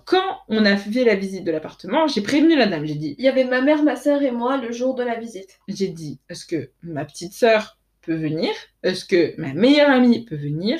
[0.05, 2.85] Quand on a fait la visite de l'appartement, j'ai prévenu la dame.
[2.85, 5.15] J'ai dit, Il y avait ma mère, ma sœur et moi le jour de la
[5.19, 5.59] visite.
[5.67, 8.51] j'ai dit, est-ce que ma petite sœur peut venir?
[8.83, 10.79] Est-ce que ma meilleure amie peut venir?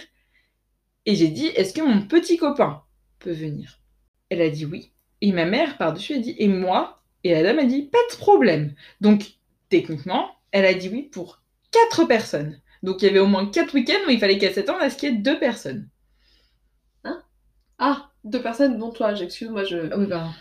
[1.08, 2.84] Et j'ai dit, est-ce que mon petit copain
[3.18, 3.80] peut venir?
[4.30, 4.92] Elle a dit oui.
[5.22, 7.02] Et ma mère, par-dessus, a dit, et moi?
[7.24, 8.76] Et la dame a dit, pas de problème.
[9.02, 9.24] Donc,
[9.70, 12.62] techniquement, elle a dit oui pour quatre personnes.
[12.84, 14.98] Donc, il y avait au moins quatre week-ends où il fallait qu'à s'attendre à ce
[14.98, 15.90] qu'il y ait deux personnes.
[17.78, 19.96] Ah, deux personnes, dont toi, j'excuse-moi, je.
[19.96, 20.32] Oui, pardon.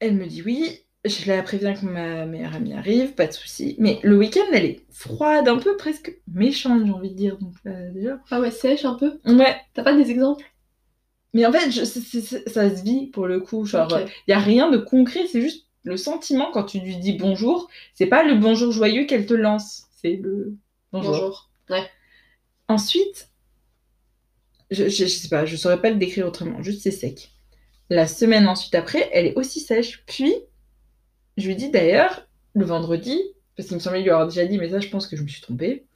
[0.00, 0.80] Elle me dit oui.
[1.04, 3.76] Je la préviens que ma meilleure amie arrive, pas de souci.
[3.78, 7.38] Mais le week-end, elle est froide, un peu presque méchante, j'ai envie de dire.
[7.38, 8.18] Donc, là, déjà.
[8.30, 9.20] Ah ouais, sèche un peu.
[9.24, 10.44] Ouais, T'as pas des exemples?
[11.32, 13.64] Mais en fait, je- ça se vit pour le coup.
[13.66, 14.10] Genre, il Ok.
[14.26, 17.68] y a rien de concret, c'est juste le sentiment quand tu lui dis bonjour.
[17.94, 20.56] C'est pas le bonjour joyeux qu'elle te lance, c'est le
[20.92, 21.12] bonjour.
[21.12, 21.50] Bonjour.
[22.68, 23.30] Ensuite,
[24.70, 27.32] je, je, je sais pas, je saurais pas le décrire autrement, juste c'est sec.
[27.88, 30.04] La semaine ensuite après, elle est aussi sèche.
[30.06, 30.34] Puis,
[31.36, 33.20] je lui dis d'ailleurs, le vendredi,
[33.56, 35.28] parce qu'il me semblait lui avoir déjà dit, mais ça, je pense que je me
[35.28, 35.86] suis trompée.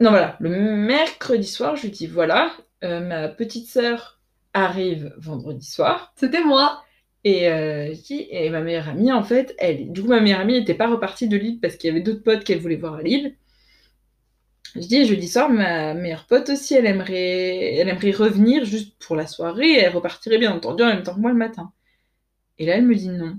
[0.00, 4.20] Non, voilà, le mercredi soir, je lui dis voilà, euh, ma petite sœur
[4.52, 6.12] arrive vendredi soir.
[6.16, 6.82] C'était moi.
[7.24, 10.40] Et, euh, je dis, et ma meilleure amie, en fait, elle, du coup, ma meilleure
[10.40, 12.94] amie n'était pas repartie de Lille parce qu'il y avait d'autres potes qu'elle voulait voir
[12.94, 13.36] à Lille.
[14.74, 19.14] Je dis, jeudi soir, ma meilleure pote aussi, elle aimerait, elle aimerait revenir juste pour
[19.16, 21.72] la soirée et elle repartirait bien entendu en même temps que moi le matin.
[22.58, 23.38] Et là, elle me dit non.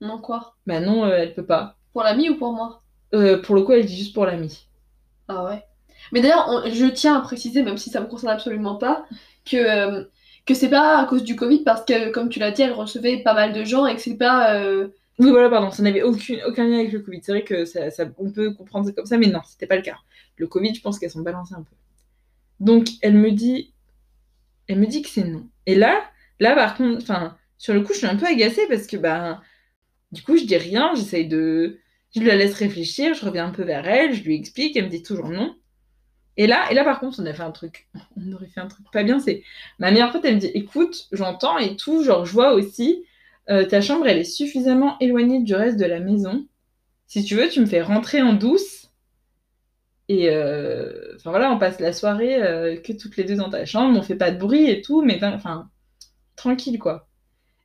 [0.00, 0.54] Non, quoi?
[0.66, 1.76] Bah non, euh, elle peut pas.
[1.92, 2.82] Pour l'ami ou pour moi?
[3.14, 4.68] Euh, pour le coup, elle dit juste pour l'ami.
[5.28, 5.64] Ah ouais.
[6.12, 9.06] Mais d'ailleurs, je tiens à préciser, même si ça me concerne absolument pas,
[9.44, 10.04] que, euh,
[10.46, 13.18] que c'est pas à cause du Covid, parce que, comme tu l'as dit, elle recevait
[13.22, 14.54] pas mal de gens et que c'est pas.
[15.18, 17.20] Oui, voilà, pardon, ça n'avait aucun lien avec le Covid.
[17.22, 19.82] C'est vrai que ça, on peut comprendre ça comme ça, mais non, c'était pas le
[19.82, 19.98] cas.
[20.36, 21.74] Le Covid, je pense qu'elles sont balancées un peu.
[22.60, 23.72] Donc, elle me dit,
[24.68, 25.48] elle me dit que c'est non.
[25.66, 26.04] Et là,
[26.40, 29.40] là, par contre, enfin, sur le coup, je suis un peu agacée parce que, ben,
[30.12, 31.80] du coup, je dis rien, j'essaye de,
[32.16, 34.90] je la laisse réfléchir, je reviens un peu vers elle, je lui explique, elle me
[34.90, 35.56] dit toujours non.
[36.36, 38.68] Et là, et là, par contre, on a fait un truc, on aurait fait un
[38.68, 39.42] truc pas bien, c'est,
[39.78, 43.04] ma meilleure pote, elle me dit, écoute, j'entends et tout, genre, je vois aussi,
[43.50, 46.46] euh, ta chambre, elle est suffisamment éloignée du reste de la maison.
[47.06, 48.90] Si tu veux, tu me fais rentrer en douce.
[50.08, 53.66] Et euh, enfin voilà, on passe la soirée euh, que toutes les deux dans ta
[53.66, 55.68] chambre, on fait pas de bruit et tout, mais enfin
[56.36, 57.08] tranquille quoi.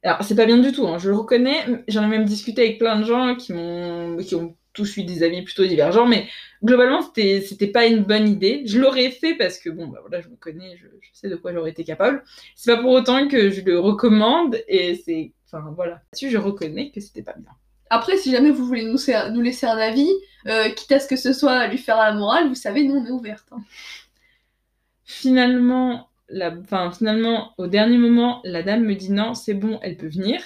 [0.04, 1.84] Alors c'est pas bien du tout, hein, je le reconnais.
[1.88, 3.54] J'en ai même discuté avec plein de gens qui
[4.26, 6.28] qui ont tous eu des avis plutôt divergents, mais
[6.63, 8.63] globalement c'était pas une bonne idée.
[8.65, 11.36] Je l'aurais fait parce que bon bah voilà, je me connais, je, je sais de
[11.38, 12.24] quoi j'aurais été capable.
[12.56, 15.94] C'est pas pour autant que je le recommande et c'est enfin voilà.
[15.94, 17.52] Là-dessus je reconnais que c'était pas bien.
[17.89, 20.10] Après, si jamais vous voulez nous, laisser un avis,
[20.48, 22.96] euh, quitte à ce que ce soit à lui faire la morale, vous savez, nous
[22.96, 23.46] on est ouverte.
[23.52, 23.62] hein.
[25.04, 29.98] Finalement, la, enfin, finalement, au dernier moment, la dame me dit non, c'est bon, elle
[29.98, 30.42] peut venir.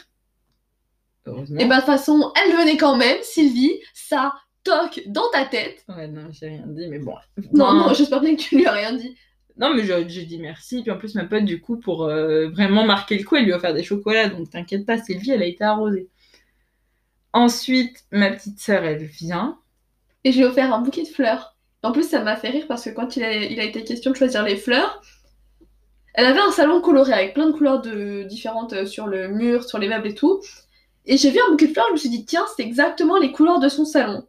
[1.26, 1.60] Heureusement.
[1.60, 5.86] Et bah, de toute façon, elle venait quand même, Sylvie, ça toque dans ta tête.
[5.88, 7.16] Ouais, non, j'ai rien dit, mais bon.
[7.54, 9.16] Non, non, j'espère bien que tu lui as rien dit.
[9.60, 10.82] Non, mais j'ai j'ai dit merci.
[10.82, 13.54] Puis en plus, ma pote, du coup, pour euh, vraiment marquer le coup, elle lui
[13.54, 14.30] a offert des chocolats.
[14.30, 16.08] Donc t'inquiète pas, Sylvie, elle a été arrosée.
[17.34, 19.60] Ensuite, ma petite sœur, elle vient.
[20.24, 21.56] Et je lui ai offert un bouquet de fleurs.
[21.84, 24.12] En plus, ça m'a fait rire parce que quand il a, il a été question
[24.12, 25.02] de choisir les fleurs,
[26.18, 29.64] elle avait un salon coloré avec plein de couleurs de, différentes euh, sur le mur,
[29.64, 30.42] sur les meubles et tout.
[31.06, 33.32] Et j'ai vu un bouquet de fleurs, je me suis dit, tiens, c'est exactement les
[33.32, 34.28] couleurs de son salon.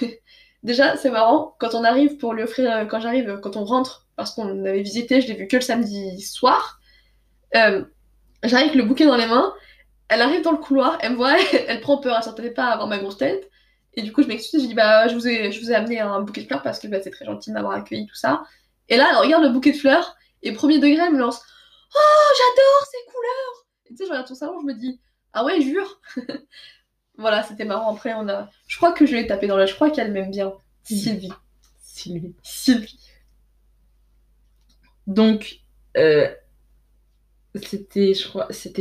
[0.64, 4.08] Déjà, c'est marrant, quand on arrive pour lui offrir, euh, quand j'arrive, quand on rentre,
[4.20, 6.78] parce qu'on avait visité, je l'ai vu que le samedi soir,
[7.56, 7.82] euh,
[8.42, 9.54] j'arrive avec le bouquet dans les mains,
[10.10, 11.36] elle arrive dans le couloir, elle me voit,
[11.68, 13.50] elle prend peur, elle s'attendait pas à avoir ma grosse tête.
[13.94, 16.00] Et du coup, je m'excuse, je dis bah je vous ai, je vous ai amené
[16.00, 18.44] un bouquet de fleurs parce que bah, c'est très gentil de m'avoir accueilli tout ça.
[18.90, 21.40] Et là, elle regarde le bouquet de fleurs et premier degré, elle me lance
[21.94, 23.66] oh j'adore ces couleurs.
[23.86, 25.00] Et tu sais, je regarde ton salon, je me dis
[25.32, 25.98] ah ouais jure.
[27.16, 27.94] voilà, c'était marrant.
[27.94, 30.30] Après, on a, je crois que je l'ai tapé dans la, je crois qu'elle m'aime
[30.30, 30.52] bien.
[30.84, 31.32] Sylvie,
[31.80, 32.34] Sylvie.
[32.42, 33.09] Sylvie.
[35.06, 35.60] Donc,
[35.96, 36.28] euh,
[37.56, 38.14] c'était,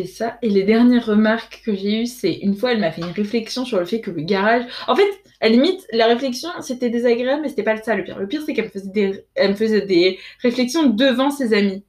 [0.06, 0.38] ça.
[0.42, 3.66] Et les dernières remarques que j'ai eues, c'est une fois, elle m'a fait une réflexion
[3.66, 4.66] sur le fait que le garage.
[4.88, 5.10] En fait,
[5.42, 8.20] à la limite, la réflexion, c'était désagréable, mais c'était pas ça le pire.
[8.20, 11.84] Le pire, c'est qu'elle me des, me faisait des réflexions devant ses amis.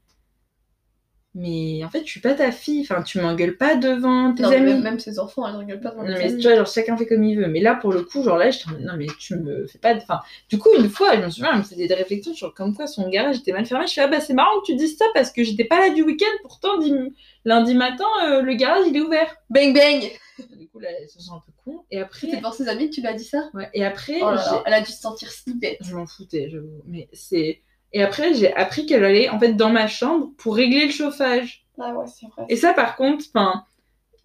[1.35, 2.81] Mais en fait, je suis pas ta fille.
[2.83, 4.64] Enfin, tu m'engueules pas devant tes Non, amis.
[4.66, 6.37] même, même ses enfants, elles rigolent pas devant Non, mais amis.
[6.40, 7.47] tu vois, genre chacun fait comme il veut.
[7.47, 10.01] Mais là, pour le coup, genre là, je non, mais tu me fais pas de.
[10.01, 12.75] Enfin, du coup, une fois, je me souviens, elle me faisait des réflexions sur comme
[12.75, 13.87] quoi son garage était mal fermé.
[13.87, 15.90] Je fais, ah bah c'est marrant que tu dises ça parce que j'étais pas là
[15.95, 16.27] du week-end.
[16.43, 17.12] Pourtant, dim-
[17.45, 19.35] lundi matin, euh, le garage il est ouvert.
[19.51, 20.11] Bang bang
[20.59, 21.83] Du coup, là, elle se sent un peu con.
[21.90, 22.21] Et après.
[22.21, 23.51] C'était devant ses amis que tu lui as dit ça?
[23.55, 25.79] Ouais, et après, Oh là j'ai- là, elle a dû se sentir si bête.
[25.83, 26.83] je m'en foutais, j'avoue.
[26.87, 27.61] Mais c'est.
[27.92, 31.64] Et après, j'ai appris qu'elle allait en fait dans ma chambre pour régler le chauffage.
[31.79, 32.44] Ah ouais, c'est vrai.
[32.48, 33.64] Et ça, par contre, enfin,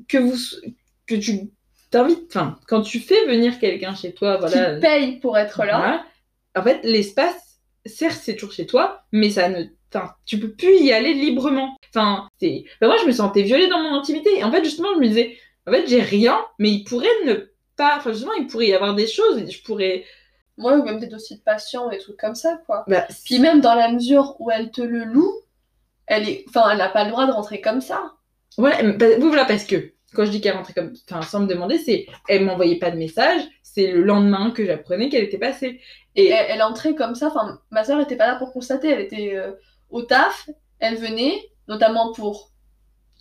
[0.08, 0.38] que vous,
[1.08, 1.52] que tu
[1.90, 5.78] t'invites, enfin, quand tu fais venir quelqu'un chez toi, voilà, Qui paye pour être là.
[5.78, 6.06] voilà,
[6.56, 10.78] en fait, l'espace, certes, c'est toujours chez toi, mais ça ne, enfin, tu peux plus
[10.78, 11.78] y aller librement.
[11.90, 14.38] Enfin, c'est, enfin, moi, je me sentais violée dans mon intimité.
[14.38, 17.34] Et en fait, justement, je me disais, en fait, j'ai rien, mais il pourrait ne
[17.78, 20.04] pas, enfin, justement, il pourrait y avoir des choses, et je pourrais,
[20.58, 22.84] Moi, ou même des dossiers de patients, des trucs comme ça, quoi.
[22.88, 25.34] bah, Puis même dans la mesure où elle te le loue,
[26.08, 28.14] elle est, enfin, elle n'a pas le droit de rentrer comme ça.
[28.58, 31.48] Voilà, mais bah, voilà, parce que quand je dis qu'elle rentrait comme, enfin, sans me
[31.48, 35.82] demander, c'est, elle m'envoyait pas de message, c'est le lendemain que j'apprenais qu'elle était passée.
[36.16, 37.28] Et Et elle, elle entrait comme ça.
[37.28, 38.90] Enfin, ma soeur était pas là pour constater.
[38.90, 39.52] Elle était euh,
[39.90, 40.50] au taf.
[40.80, 41.34] Elle venait,
[41.68, 42.52] notamment pour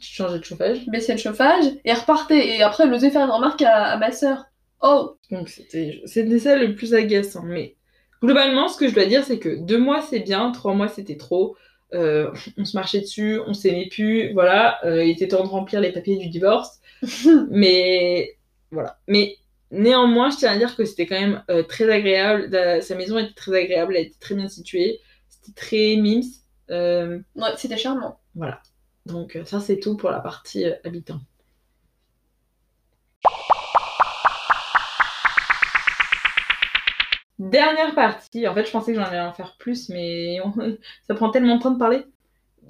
[0.01, 0.87] tu changeais de chauffage.
[0.87, 2.47] baisser le chauffage, et elle repartait.
[2.57, 4.45] Et après, elle osait faire une remarque à, à ma soeur.
[4.87, 7.43] Oh, Donc c'était, c'était ça le plus agaçant.
[7.45, 7.77] Mais
[8.23, 11.17] globalement, ce que je dois dire, c'est que deux mois c'est bien, trois mois c'était
[11.17, 11.57] trop.
[11.95, 14.85] Euh, on se marchait dessus, on s'aimait plus, voilà.
[14.85, 16.81] Euh, il était temps de remplir les papiers du divorce.
[17.51, 18.37] Mais
[18.73, 18.99] voilà.
[19.09, 19.37] Mais
[19.71, 22.49] néanmoins, je tiens à dire que c'était quand même euh, très agréable.
[22.51, 25.01] La- sa maison était très agréable, elle était très bien située.
[25.29, 26.23] C'était très mims.
[26.71, 28.21] Euh, ouais, c'était charmant.
[28.35, 28.63] voilà.
[29.07, 31.21] Donc ça c'est tout pour la partie habitant.
[37.39, 40.53] Dernière partie, en fait je pensais que j'en allais en faire plus, mais on-
[41.09, 42.05] ça prend tellement de temps de parler.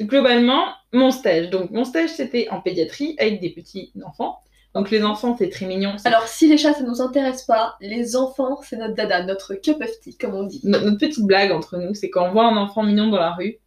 [0.01, 1.51] Globalement, mon stage.
[1.51, 4.41] Donc mon stage c'était en pédiatrie avec des petits enfants.
[4.75, 5.95] Donc les enfants c'est très mignon.
[6.05, 9.77] Alors, si les chats, ça nous intéresse pas, les enfants, c'est notre dada, notre cup
[9.81, 10.61] of tea, comme on dit.
[10.65, 13.33] No- notre petite blague entre nous, c'est quand on voit un enfant mignon dans la
[13.33, 13.59] rue,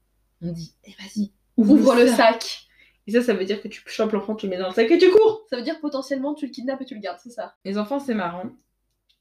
[0.41, 2.63] on dit Eh vas-y, Ouvre le sac.
[3.07, 4.91] Et ça, ça veut dire que tu chopes l'enfant, tu le mets dans le sac
[4.91, 7.29] et tu cours Ça veut dire potentiellement tu le kidnappes et tu le gardes, c'est
[7.29, 7.53] ça?
[7.63, 8.43] Les enfants, c'est marrant.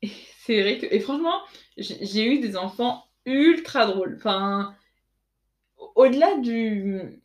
[0.03, 0.87] C'est vrai que.
[0.87, 1.41] Et franchement,
[1.77, 4.17] j'ai eu des enfants ultra drôles.
[4.19, 4.75] Enfin,
[5.77, 7.23] au- au-delà du,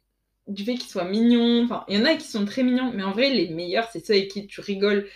[0.48, 3.04] du fait qu'ils soient mignons, enfin, il y en a qui sont très mignons, mais
[3.04, 5.08] en vrai, les meilleurs, c'est ceux avec qui tu rigoles.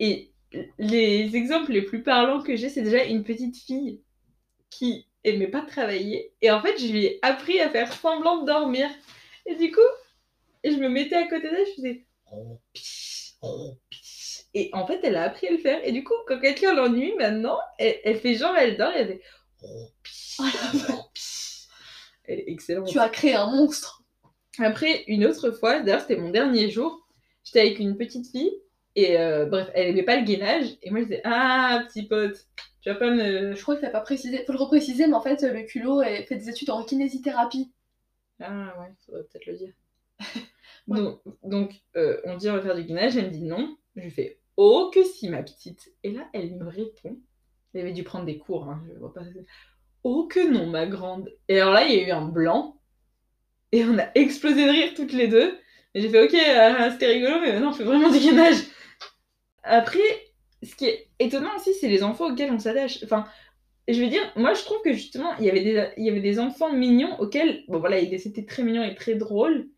[0.00, 0.32] Et
[0.78, 4.02] les exemples les plus parlants que j'ai, c'est déjà une petite fille
[4.70, 6.34] qui aimait pas travailler.
[6.42, 8.90] Et en fait, je lui ai appris à faire semblant de dormir.
[9.46, 9.80] Et du coup,
[10.64, 14.01] je me mettais à côté d'elle, je faisais rompiche, rompiche.
[14.54, 15.80] Et en fait, elle a appris à le faire.
[15.84, 19.08] Et du coup, quand quelqu'un l'ennuie, maintenant, elle, elle fait genre, elle dort, et elle
[19.08, 19.22] fait
[19.60, 20.38] rompiche.
[22.24, 22.86] Elle est excellente.
[22.86, 24.02] Tu as créé un monstre.
[24.58, 27.06] Après, une autre fois, d'ailleurs, c'était mon dernier jour,
[27.44, 28.52] j'étais avec une petite fille,
[28.94, 32.46] et euh, bref, elle aimait pas le gainage, et moi je disais Ah, petit pote,
[32.82, 33.54] tu vas pas me.
[33.54, 34.44] Je crois que t'as pas précisé.
[34.44, 37.72] Faut le repréciser, mais en fait, le culot elle fait des études en kinésithérapie.
[38.40, 39.72] Ah, ouais, faudrait peut-être le dire.
[40.86, 41.00] Ouais.
[41.00, 43.76] Donc, donc euh, on dit on va faire du gainage, elle me dit non.
[43.94, 45.92] Je lui fais Oh, que si, ma petite.
[46.02, 47.18] Et là, elle me répond
[47.74, 49.22] Elle avait dû prendre des cours, hein, je vois pas.
[50.04, 51.30] Oh, que non, ma grande.
[51.48, 52.80] Et alors là, il y a eu un blanc,
[53.72, 55.58] et on a explosé de rire toutes les deux.
[55.94, 58.56] Et j'ai fait Ok, euh, c'était rigolo, mais maintenant on fait vraiment du gainage.
[59.64, 60.00] Après,
[60.62, 63.02] ce qui est étonnant aussi, c'est les enfants auxquels on s'attache.
[63.04, 63.26] Enfin,
[63.88, 66.20] je veux dire, moi je trouve que justement, il y avait des, il y avait
[66.20, 69.68] des enfants mignons auxquels, bon voilà, ils- c'était très mignon et très drôle.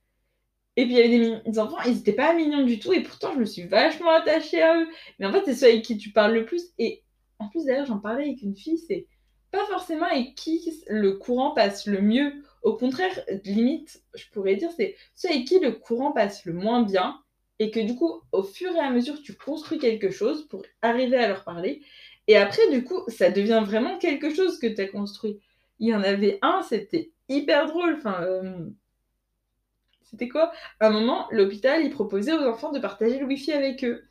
[0.77, 3.33] Et puis il y avait des, enfants, ils étaient pas mignons du tout, et pourtant
[3.35, 4.89] je me suis vachement attachée à eux.
[5.19, 6.73] Mais en fait, c'est ceux avec qui tu parles le plus.
[6.79, 7.03] Et
[7.39, 9.07] en plus, d'ailleurs, j'en parlais avec une fille, c'est
[9.53, 12.33] pas forcément avec qui le courant passe le mieux.
[12.63, 16.83] Au contraire, limite, je pourrais dire, c'est ceux avec qui le courant passe le moins
[16.83, 17.21] bien.
[17.61, 21.17] Et que du coup, au fur et à mesure, tu construis quelque chose pour arriver
[21.17, 21.83] à leur parler.
[22.27, 25.39] Et après, du coup, ça devient vraiment quelque chose que tu as construit.
[25.79, 27.95] Il y en avait un, c'était hyper drôle.
[27.99, 28.71] Enfin, euh,
[30.15, 30.53] c'était quoi?
[30.81, 34.05] À un moment, l'hôpital, il proposait aux enfants de partager le wifi avec eux.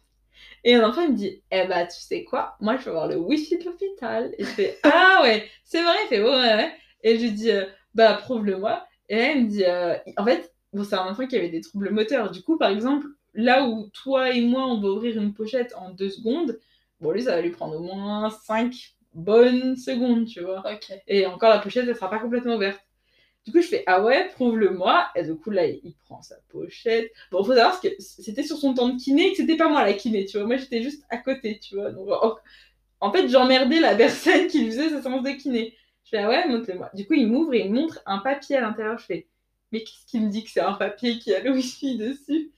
[0.64, 2.56] Et un enfant, il me dit Eh bah, tu sais quoi?
[2.60, 4.34] Moi, je veux avoir le wifi de l'hôpital.
[4.38, 6.74] Et je fais Ah ouais, c'est vrai Il fait Ouais, ouais, ouais.
[7.04, 8.86] Et je lui dis euh, Bah, prouve-le-moi.
[9.10, 11.62] Et là, il me dit euh, En fait, bon, c'est un enfant qui avait des
[11.62, 12.32] troubles moteurs.
[12.32, 15.92] Du coup, par exemple, là où toi et moi, on va ouvrir une pochette en
[15.92, 16.60] deux secondes,
[17.00, 18.74] bon, lui, ça va lui prendre au moins cinq
[19.14, 20.64] bonnes secondes, tu vois.
[21.08, 22.82] Et encore, la pochette, elle sera pas complètement ouverte.
[23.46, 25.10] Du coup, je fais Ah ouais, prouve-le-moi.
[25.16, 27.12] Et du coup, là, il il prend sa pochette.
[27.32, 29.94] Bon, faut savoir que c'était sur son temps de kiné que c'était pas moi la
[29.94, 30.48] kiné, tu vois.
[30.48, 31.92] Moi, j'étais juste à côté, tu vois.
[31.92, 32.10] Donc,
[33.02, 35.76] en, fait, j'emmerdais la personne qui faisait sa séance de kiné.
[36.06, 36.90] Je fais Ah ouais, montre-le-moi.
[36.94, 38.98] Du coup, il m'ouvre et il montre un papier à l'intérieur.
[39.00, 39.28] Je fais
[39.74, 42.52] mais qu'est-ce qui me dit que c'est un papier qui a le wifi dessus?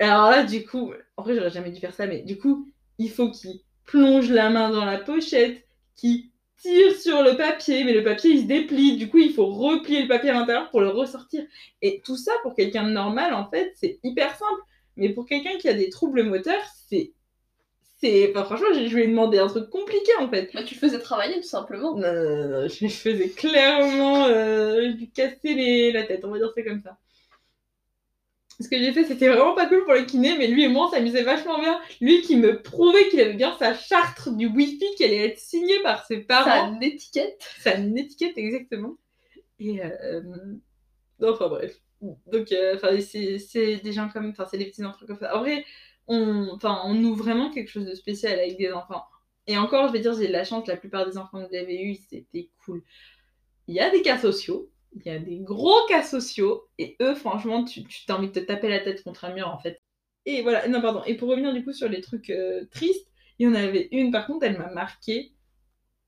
[0.00, 2.68] Et alors là, du coup, en vrai, j'aurais jamais dû faire ça, mais du coup,
[2.98, 6.31] il faut qu'il plonge la main dans la pochette, qu'il
[6.62, 10.02] tire sur le papier, mais le papier il se déplie, du coup il faut replier
[10.02, 11.44] le papier à l'intérieur pour le ressortir.
[11.82, 14.62] Et tout ça pour quelqu'un de normal, en fait, c'est hyper simple.
[14.96, 17.12] Mais pour quelqu'un qui a des troubles moteurs, c'est.
[18.00, 18.30] c'est...
[18.30, 20.50] Enfin, franchement, je je lui ai demandé un truc compliqué en fait.
[20.54, 21.96] Bah, tu faisais travailler tout simplement.
[21.96, 25.92] Non, non, non, non, je faisais clairement euh, lui casser les...
[25.92, 26.98] la tête, on va dire ça comme ça.
[28.62, 30.86] Ce que j'ai fait, c'était vraiment pas cool pour le kiné, mais lui et moi,
[30.86, 31.80] on s'amusait vachement bien.
[32.00, 35.80] Lui qui me prouvait qu'il avait bien sa charte du Wi-Fi qui allait être signée
[35.82, 36.72] par ses parents.
[36.72, 37.42] une étiquette.
[37.58, 38.96] Ça a une étiquette, exactement.
[39.58, 39.82] Et.
[39.82, 40.22] Euh...
[41.20, 41.76] non, Enfin bref.
[42.00, 44.30] Donc, euh, c'est c'est des gens comme.
[44.30, 45.36] Enfin, c'est des petits enfants comme ça.
[45.36, 45.64] En vrai,
[46.08, 49.04] on, enfin, on ouvre vraiment quelque chose de spécial avec des enfants.
[49.46, 51.82] Et encore, je vais dire, j'ai de la chance, la plupart des enfants que j'avais
[51.82, 52.82] eus, c'était cool.
[53.66, 57.14] Il y a des cas sociaux, il y a des gros cas sociaux, et eux,
[57.14, 59.80] franchement, tu tu t'as envie de te taper la tête contre un mur, en fait.
[60.26, 61.02] Et voilà, non, pardon.
[61.04, 64.12] Et pour revenir du coup sur les trucs euh, tristes, il y en avait une,
[64.12, 65.32] par contre, elle m'a marquée.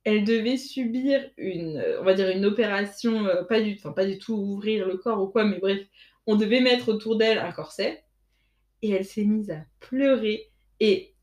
[0.04, 4.18] Elle devait subir une, euh, on va dire, une opération, euh, pas, du, pas du
[4.18, 5.80] tout ouvrir le corps ou quoi, mais bref,
[6.26, 8.04] on devait mettre autour d'elle un corset.
[8.82, 10.52] Et elle s'est mise à pleurer.
[10.80, 11.14] Et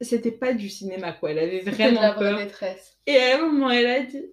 [0.00, 1.30] c'était pas du cinéma, quoi.
[1.30, 2.36] Elle avait C'était de vraiment la vraie peur.
[2.36, 2.98] détresse.
[3.06, 4.32] Et à un moment, elle a dit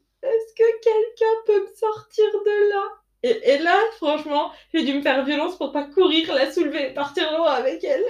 [0.58, 2.84] que quelqu'un peut me sortir de là
[3.24, 7.52] et, là, franchement, j'ai dû me faire violence pour pas courir, la soulever partir loin
[7.52, 8.06] avec elle.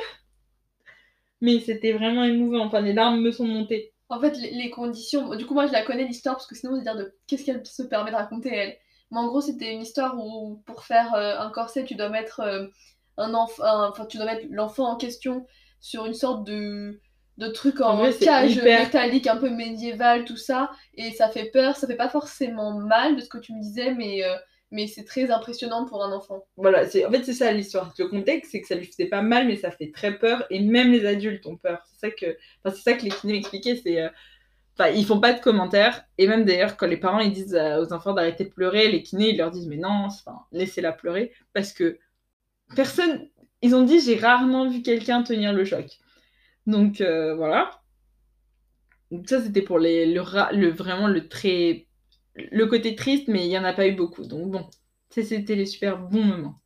[1.42, 2.66] Mais c'était vraiment émouvant.
[2.66, 3.94] Enfin, les larmes me sont montées.
[4.10, 5.34] En fait, les, conditions.
[5.36, 7.66] Du coup, moi, je la connais l'histoire parce que sinon, c'est dire de qu'est-ce qu'elle
[7.66, 8.78] se permet de raconter elle.
[9.12, 12.42] Mais en gros, c'était une histoire où pour faire euh, un corset, tu dois mettre
[12.42, 12.68] euh,
[13.18, 15.46] un enfant, enfin, tu dois mettre l'enfant en question
[15.80, 17.00] sur une sorte de
[17.38, 21.12] de truc en En vrai, c'est cage hyper- métallique un peu médiéval tout ça et
[21.12, 24.24] ça fait peur ça fait pas forcément mal de ce que tu me disais mais
[24.24, 24.36] euh,
[24.72, 27.94] mais c'est très impressionnant pour un enfant Voilà, c'est en fait, c'est ça l'histoire.
[27.98, 30.46] Le contexte, c'est que ça lui faisait pas mal, mais ça fait très peur.
[30.50, 31.84] Et même les adultes ont peur.
[31.94, 33.78] C'est ça que, enfin, c'est ça que les kinés m'expliquaient.
[33.78, 34.10] C'est, euh,
[34.78, 36.06] enfin, ils font pas de commentaires.
[36.18, 39.04] Et même d'ailleurs, quand les parents ils disent euh, aux enfants d'arrêter de pleurer, les
[39.04, 42.00] kinés ils leur disent mais non, enfin, laissez-la pleurer parce que
[42.76, 43.30] personne.
[43.64, 45.86] Ils ont dit j'ai rarement vu quelqu'un tenir le choc.
[46.68, 47.82] Donc euh, voilà.
[49.26, 50.22] Ça c'était pour les, le,
[52.52, 54.26] le côté triste, mais il y en a pas eu beaucoup.
[54.26, 54.70] Donc bon,
[55.10, 56.62] c'était les super bons moments.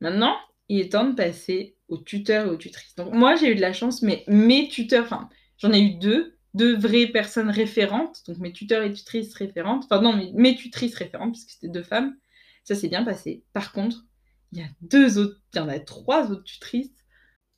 [0.00, 0.36] Maintenant,
[0.68, 2.94] il est temps de passer aux tuteurs et aux tutrices.
[2.96, 6.36] Donc moi, j'ai eu de la chance, mais mes tuteurs, enfin, j'en ai eu deux,
[6.54, 10.96] deux vraies personnes référentes, donc mes tuteurs et tutrices référentes, enfin non, mes, mes tutrices
[10.96, 12.16] référentes, puisque c'était deux femmes,
[12.64, 13.44] ça s'est bien passé.
[13.52, 14.04] Par contre,
[14.50, 16.92] il y a deux autres, il y en a trois autres tutrices,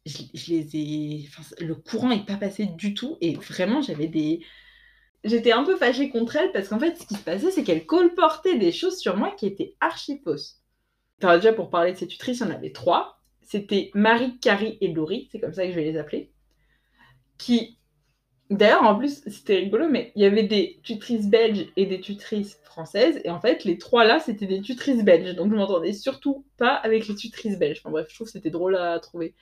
[0.07, 1.29] je, les ai,
[1.61, 4.41] le courant n'est pas passé du tout, et vraiment, j'avais des...
[5.25, 7.87] J'étais un peu fâchée contre elles parce qu'en fait, ce qui se passait, c'est qu'elles
[7.87, 10.61] colportaient des choses sur moi qui étaient archi fausses.
[11.21, 13.23] Déjà, pour parler de ces tutrices, il y en avait trois.
[13.41, 16.31] C'était Marie, Carrie et Laurie, c'est comme ça que je vais les appeler.
[17.39, 17.79] Qui,
[18.51, 22.59] d'ailleurs, en plus, c'était rigolo, mais il y avait des tutrices belges et des tutrices
[22.63, 23.21] françaises.
[23.25, 25.35] Et en fait, les trois là, c'était des tutrices belges.
[25.35, 27.79] Donc, je m'entendais surtout pas avec les tutrices belges.
[27.81, 29.35] Enfin, bref, je trouve que c'était drôle à trouver.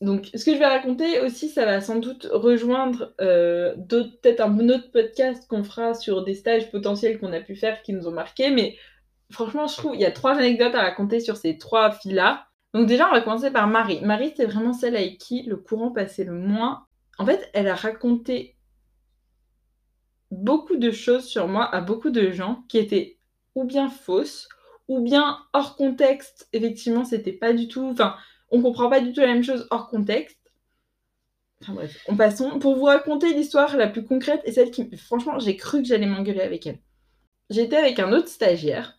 [0.00, 4.68] Donc, ce que je vais raconter aussi, ça va sans doute rejoindre euh, peut-être un
[4.68, 8.12] autre podcast qu'on fera sur des stages potentiels qu'on a pu faire qui nous ont
[8.12, 8.50] marqués.
[8.50, 8.76] Mais
[9.30, 12.46] franchement, je trouve il y a trois anecdotes à raconter sur ces trois filles-là.
[12.74, 14.00] Donc déjà, on va commencer par Marie.
[14.02, 16.86] Marie, c'est vraiment celle avec qui le courant passait le moins.
[17.18, 18.56] En fait, elle a raconté
[20.30, 23.18] beaucoup de choses sur moi à beaucoup de gens qui étaient
[23.56, 24.48] ou bien fausses,
[24.86, 26.48] ou bien hors contexte.
[26.52, 27.96] Effectivement, c'était pas du tout...
[28.50, 30.38] on comprend pas du tout la même chose hors contexte.
[31.62, 32.58] Enfin bref, on passons.
[32.58, 34.88] Pour vous raconter l'histoire la plus concrète et celle qui...
[34.96, 36.78] Franchement, j'ai cru que j'allais m'engueuler avec elle.
[37.50, 38.98] J'étais avec un autre stagiaire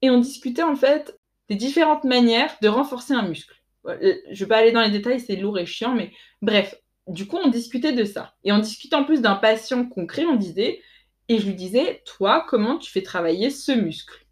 [0.00, 3.54] et on discutait en fait des différentes manières de renforcer un muscle.
[3.82, 6.74] Voilà, Je vais pas aller dans les détails, c'est lourd et chiant, mais bref,
[7.08, 8.34] du coup, on discutait de ça.
[8.44, 10.80] Et on discutait en plus d'un patient concret, on disait,
[11.28, 14.24] et je lui disais, toi, comment tu fais travailler ce muscle?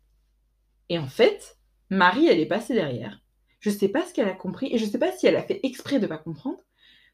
[0.88, 1.56] Et en fait,
[1.88, 3.20] Marie, elle est passée derrière.
[3.60, 5.60] Je sais pas ce qu'elle a compris, et je sais pas si elle a fait
[5.62, 6.58] exprès de pas comprendre.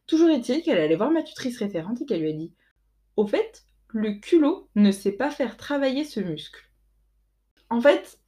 [0.07, 2.53] Toujours est-il qu'elle allait voir ma tutrice référente et qu'elle lui a dit,
[3.17, 6.61] au fait, le culot ne sait pas faire travailler ce muscle.
[7.71, 8.19] En fait,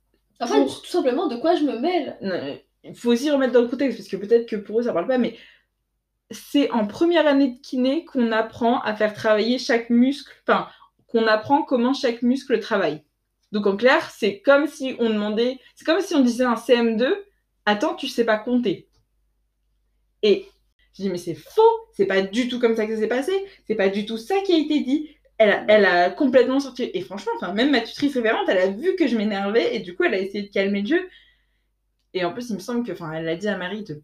[0.40, 2.62] en fait Pour- tout simplement de quoi je me mêle?
[2.84, 5.06] Il faut aussi remettre dans le contexte, parce que peut-être que pour eux ça parle
[5.06, 5.36] pas, mais
[6.30, 10.68] c'est en première année de kiné qu'on apprend à faire travailler chaque muscle, enfin,
[11.06, 13.02] qu'on apprend comment chaque muscle travaille.
[13.52, 17.14] Donc en clair, c'est comme si on demandait, c'est comme si on disait un CM2,
[17.68, 18.86] attends, tu sais pas compter.
[20.22, 20.46] Et
[20.96, 21.62] je dis, mais c'est faux,
[21.96, 23.32] c'est pas du tout comme ça que ça s'est passé,
[23.66, 25.10] c'est pas du tout ça qui a été dit.
[25.38, 26.90] elle a, elle a complètement sorti.
[26.92, 29.94] Et franchement, enfin, même ma tutrice référente, elle a vu que je m'énervais et du
[29.94, 31.08] coup, elle a essayé de calmer le jeu.
[32.14, 34.00] Et en plus, il me semble que, enfin, elle l'a dit à Marie de-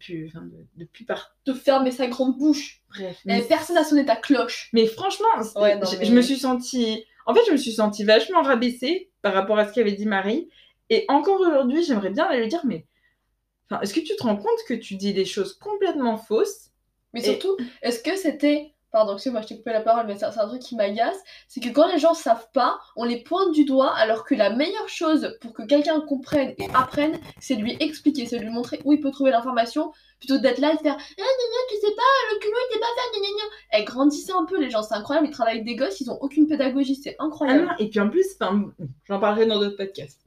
[0.77, 1.35] depuis par.
[1.45, 2.81] De fermer sa grande bouche.
[2.89, 3.17] Bref.
[3.25, 4.69] Et personne n'a sonné ta cloche.
[4.73, 7.03] Mais franchement, Ouais, non, mais- je me suis sentie.
[7.25, 10.47] En fait, je me suis sentie vachement rabaissée par rapport à ce qu'avait dit Marie.
[10.91, 12.85] Et encore aujourd'hui, j'aimerais bien aller lui dire, mais.
[13.69, 16.69] Enfin, est-ce que tu te rends compte que tu dis des choses complètement fausses
[17.13, 18.71] Mais Et- surtout, est-ce que c'était.
[18.91, 21.17] Pardon, excuse-moi, je t'ai coupé la parole, mais c'est un truc qui m'agace.
[21.49, 24.49] C'est que quand les gens savent pas, on les pointe du doigt, alors que la
[24.51, 28.51] meilleure chose pour que quelqu'un comprenne et apprenne, c'est de lui expliquer, c'est de lui
[28.51, 31.61] montrer où il peut trouver l'information, plutôt d'être là et de faire Ah, gna, gna,
[31.71, 33.79] tu sais pas, le culot était pas fait, gna, gna, gna.
[33.79, 36.17] Eh, grandissez un peu, les gens, c'est incroyable, ils travaillent avec des gosses, ils ont
[36.21, 37.65] aucune pédagogie, c'est Ah incroyable.
[37.65, 38.25] non, et puis en plus,
[39.09, 40.21] j'en parlerai dans d'autres podcasts.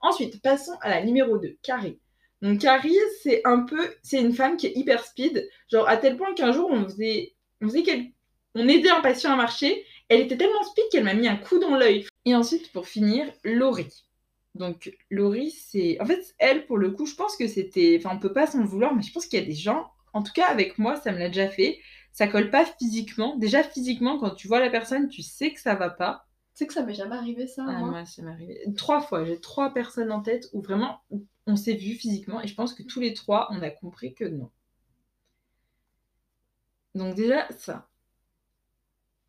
[0.00, 1.98] Ensuite, passons à la numéro 2, Carrie.
[2.42, 6.16] Donc Carrie, c'est un peu, c'est une femme qui est hyper speed, genre à tel
[6.16, 8.12] point qu'un jour on faisait, on faisait quel-
[8.54, 11.58] on aidait un patient à marcher, elle était tellement speed qu'elle m'a mis un coup
[11.58, 12.06] dans l'œil.
[12.26, 14.04] Et ensuite, pour finir, Laurie.
[14.54, 18.20] Donc Laurie, c'est, en fait, elle pour le coup, je pense que c'était, enfin, on
[18.20, 20.46] peut pas s'en vouloir, mais je pense qu'il y a des gens, en tout cas
[20.46, 21.80] avec moi, ça me l'a déjà fait.
[22.12, 23.36] Ça colle pas physiquement.
[23.36, 26.26] Déjà physiquement, quand tu vois la personne, tu sais que ça va pas.
[26.54, 28.04] Tu sais que ça m'est jamais arrivé ça, Ah, moi.
[28.06, 28.64] ça m'est arrivé.
[28.76, 31.00] Trois fois, j'ai trois personnes en tête où vraiment
[31.46, 34.24] on s'est vu physiquement et je pense que tous les trois, on a compris que
[34.24, 34.50] non.
[36.94, 37.88] Donc déjà, ça.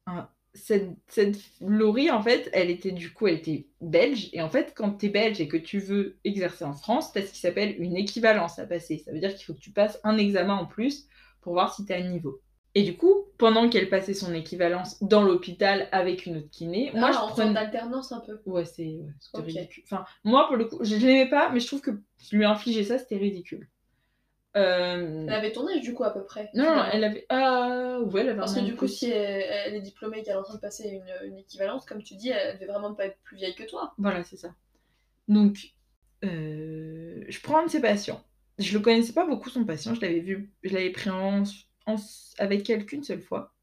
[0.07, 4.30] Ah, Cette, cette Laurie, en fait, elle était du coup, elle était belge.
[4.34, 7.19] Et en fait, quand tu es belge et que tu veux exercer en France, tu
[7.19, 8.99] as ce qui s'appelle une équivalence à passer.
[8.99, 11.07] Ça veut dire qu'il faut que tu passes un examen en plus
[11.41, 12.41] pour voir si tu as un niveau.
[12.78, 17.09] Et du coup, pendant qu'elle passait son équivalence dans l'hôpital avec une autre kiné, moi
[17.09, 17.53] Ah, je en prenais...
[17.53, 18.39] d'alternance un peu.
[18.45, 18.84] Ouais, c'est
[19.34, 19.84] ouais, ridicule.
[19.86, 21.91] Enfin, moi, pour le coup, je, je l'aimais pas, mais je trouve que
[22.32, 23.69] lui infliger ça, c'était ridicule.
[24.57, 26.49] Euh, Elle avait ton âge du coup à peu près.
[26.53, 27.26] Non, non, elle avait.
[27.30, 30.36] Ah, ouais, elle avait Parce que du coup, si elle, elle est diplômée et qu'elle
[30.36, 33.05] est en train de passer une, une équivalence, comme tu dis, elle devait vraiment pas
[33.07, 33.93] être plus vieille que toi.
[33.97, 34.53] Voilà, c'est ça.
[35.28, 35.73] Donc,
[36.23, 38.21] euh, je prends un de ses patients.
[38.57, 39.93] Je le connaissais pas beaucoup, son patient.
[39.93, 41.43] Je l'avais vu, je l'avais pris en,
[41.88, 41.95] en-
[42.38, 43.53] avec elle qu'une seule fois.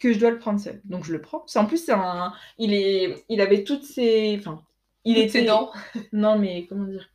[0.00, 0.80] Que je dois le prendre seul.
[0.84, 1.44] Donc, je le prends.
[1.56, 2.32] En plus, un.
[2.58, 4.36] Il, est, il avait toutes ses.
[4.38, 4.62] Enfin,
[5.04, 5.40] il Toutes était.
[5.40, 5.72] ses dents.
[6.12, 7.08] Non, mais comment dire?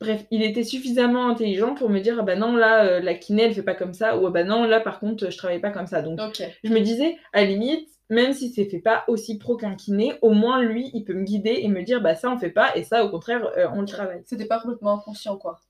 [0.00, 3.42] Bref, il était suffisamment intelligent pour me dire ah bah non, là, euh, la kiné,
[3.44, 4.18] elle fait pas comme ça.
[4.18, 6.02] Ou ah bah non, là, par contre, je travaille pas comme ça.
[6.02, 6.22] Donc,
[6.64, 10.14] je me disais, à la limite, même si c'est fait pas aussi pro qu'un kiné,
[10.22, 12.74] au moins lui, il peut me guider et me dire, bah ça on fait pas,
[12.76, 14.22] et ça au contraire, euh, on le travaille.
[14.26, 15.60] C'était pas complètement inconscient, quoi.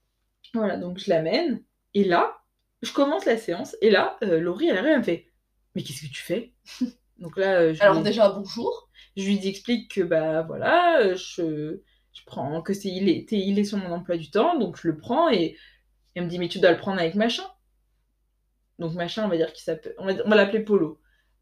[0.53, 1.61] Voilà, donc je l'amène,
[1.93, 2.40] et là,
[2.81, 5.27] je commence la séance, et là, euh, Laurie, elle arrive, elle me fait,
[5.75, 6.53] mais qu'est-ce que tu fais?
[7.19, 8.89] Donc là, euh, je, Alors lui, déjà, bonjour.
[9.15, 11.79] je lui explique que, bah voilà, euh, je,
[12.13, 14.87] je prends, que c'est, il est, il est sur mon emploi du temps, donc je
[14.87, 15.55] le prends, et
[16.15, 17.45] elle me dit, mais tu dois le prendre avec machin.
[18.79, 20.99] Donc machin, on va dire qu'il s'appelle, on va, l'appeler Polo.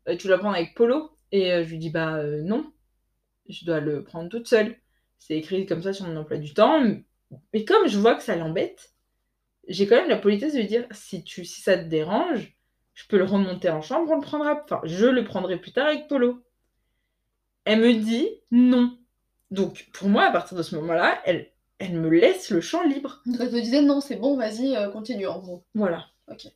[0.07, 2.71] Euh, tu dois le prendre avec Polo Et euh, je lui dis, bah non,
[3.47, 4.75] je dois le prendre toute seule.
[5.17, 6.83] C'est écrit comme ça sur mon emploi du temps.
[7.53, 8.93] Mais comme je vois que ça l'embête,
[9.69, 12.57] j'ai quand même la politesse de lui dire, si, tu, si ça te dérange,
[12.93, 14.61] je peux le remonter en chambre, on le prendra.
[14.63, 16.43] Enfin, je le prendrai plus tard avec Polo.
[17.65, 18.97] Elle me dit non.
[19.51, 23.21] Donc, pour moi, à partir de ce moment-là, elle, elle me laisse le champ libre.
[23.25, 25.63] Donc elle te disait non, c'est bon, vas-y, euh, continue en gros.
[25.73, 26.07] Voilà.
[26.27, 26.47] Ok.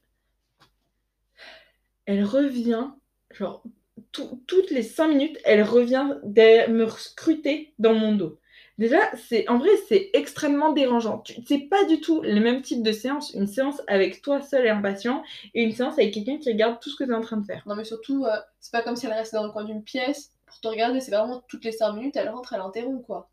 [2.05, 2.89] Elle revient,
[3.31, 3.63] genre,
[4.11, 8.39] tout- toutes les cinq minutes, elle revient me scruter dans mon dos.
[8.79, 8.97] Déjà,
[9.27, 11.23] c'est en vrai, c'est extrêmement dérangeant.
[11.45, 13.31] C'est pas du tout le même type de séance.
[13.33, 16.79] Une séance avec toi seul et un patient, et une séance avec quelqu'un qui regarde
[16.81, 17.61] tout ce que tu es en train de faire.
[17.67, 20.31] Non mais surtout, euh, c'est pas comme si elle restait dans le coin d'une pièce
[20.47, 23.29] pour te regarder, c'est vraiment toutes les 5 minutes, elle rentre, elle interrompt quoi.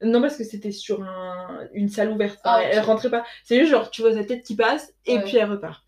[0.00, 2.38] Non, parce que c'était sur un- une salle ouverte.
[2.44, 2.86] Ah, elle, elle ok.
[2.86, 3.24] rentrait pas.
[3.44, 5.22] C'est juste genre, tu vois sa tête qui passe, et Ouais.
[5.24, 5.82] puis elle repart.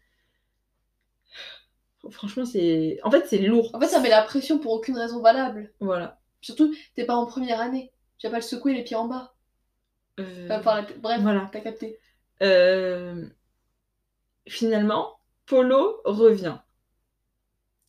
[2.11, 2.98] Franchement, c'est.
[3.05, 3.70] En fait, c'est lourd.
[3.74, 5.72] En fait, ça met la pression pour aucune raison valable.
[5.80, 6.18] Voilà.
[6.40, 7.92] Surtout, t'es pas en première année.
[8.21, 9.35] Tu vas pas le secouer les pieds en bas.
[10.21, 11.49] Euh, Enfin, bref, Voilà.
[11.53, 11.99] t'as capté.
[12.43, 13.27] Euh,
[14.49, 16.59] Finalement, Polo revient.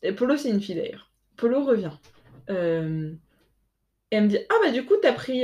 [0.02, 1.12] Et Polo, c'est une fille d'ailleurs.
[1.38, 1.92] Polo revient.
[2.50, 3.14] Euh,
[4.12, 5.44] Et elle me dit Ah, bah, du coup, t'as pris,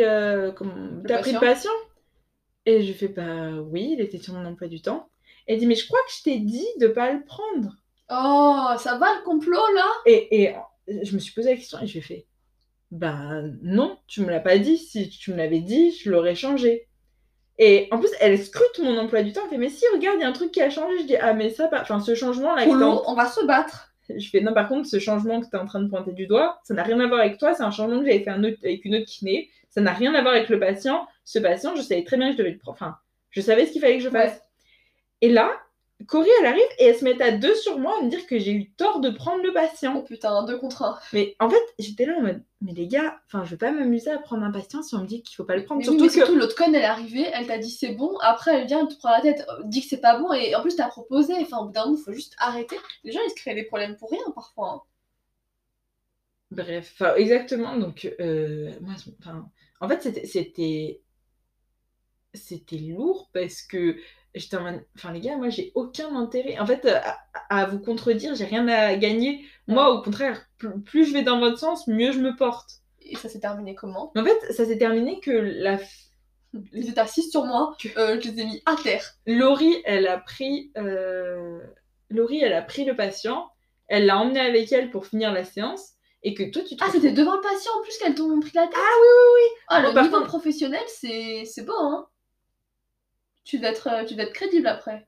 [0.55, 1.01] comment...
[1.07, 1.71] t'as pris le patient?
[2.65, 5.09] Et je fais Bah, oui, il était sur mon emploi du temps.
[5.47, 7.75] Elle dit Mais je crois que je t'ai dit de pas le prendre.
[8.09, 9.85] Oh, ça va le complot là?
[10.05, 10.55] Et, et
[11.03, 12.25] je me suis posé la question et je lui ai fait
[12.91, 14.77] Bah non, tu me l'as pas dit.
[14.77, 16.87] Si tu me l'avais dit, je l'aurais changé.
[17.59, 19.41] Et en plus, elle scrute mon emploi du temps.
[19.45, 20.99] Elle fait Mais si, regarde, il y a un truc qui a changé.
[20.99, 22.65] Je dis Ah, mais ça, enfin, ce changement-là.
[22.65, 23.91] Polo, on va se battre.
[24.15, 26.27] Je fais Non, par contre, ce changement que tu es en train de pointer du
[26.27, 27.53] doigt, ça n'a rien à voir avec toi.
[27.53, 29.49] C'est un changement que j'avais fait un autre- avec une autre kiné.
[29.69, 31.05] Ça n'a rien à voir avec le patient.
[31.25, 32.77] Ce patient, je savais très bien que je devais le prendre.
[32.79, 32.95] Enfin,
[33.31, 34.33] je savais ce qu'il fallait que je fasse.
[34.33, 34.41] Ouais.
[35.21, 35.51] Et là,
[36.05, 38.37] Cory, elle arrive et elle se met à deux sur moi à me dire que
[38.37, 39.51] j'ai eu tort de prendre le
[39.89, 40.01] Oh patient.
[40.03, 40.99] putain, deux contre un.
[41.11, 44.11] Mais en fait, j'étais là en mode, mais les gars, enfin, je vais pas m'amuser
[44.11, 45.81] à prendre un patient si on me dit qu'il faut pas le prendre.
[45.81, 46.13] Mais oui, surtout que.
[46.13, 48.87] surtout, l'autre conne, elle est arrivée, elle t'a dit c'est bon, après elle vient, elle
[48.93, 51.33] te prend la tête, euh, dit que c'est pas bon, et en plus t'as proposé,
[51.41, 52.77] enfin au bout d'un moment, faut juste arrêter.
[53.03, 54.71] Les gens ils se créent des problèmes pour rien parfois.
[54.73, 54.81] hein.
[56.51, 57.77] Bref, enfin, exactement.
[57.77, 58.93] Donc, euh, moi,
[59.81, 61.01] en fait, c'était,
[62.33, 63.97] c'était lourd parce que
[64.39, 66.57] j'étais en mode, enfin, les gars, moi, j'ai aucun intérêt.
[66.59, 66.99] En fait, euh,
[67.49, 69.45] à, à vous contredire, j'ai rien à gagner.
[69.67, 72.81] Moi, au contraire, plus, plus je vais dans votre sens, mieux je me porte.
[73.01, 74.11] Et ça s'est terminé comment?
[74.15, 75.77] En fait, ça s'est terminé que la
[76.73, 79.15] Ils étaient assis sur moi, euh, je les ai mis à terre.
[79.25, 81.59] Laurie, elle a pris, euh,
[82.09, 83.49] Laurie, elle a pris le patient,
[83.87, 85.91] elle l'a emmené avec elle pour finir la séance,
[86.23, 88.51] et que toi, tu te Ah, c'était devant le patient en plus qu'elles t'ont pris
[88.55, 89.61] la tête Ah oui, oui, oui.
[89.67, 92.07] Ah, le niveau contre- professionnel, c'est c'est beau, hein
[93.47, 95.07] tu dois, être, euh, tu dois être crédible après.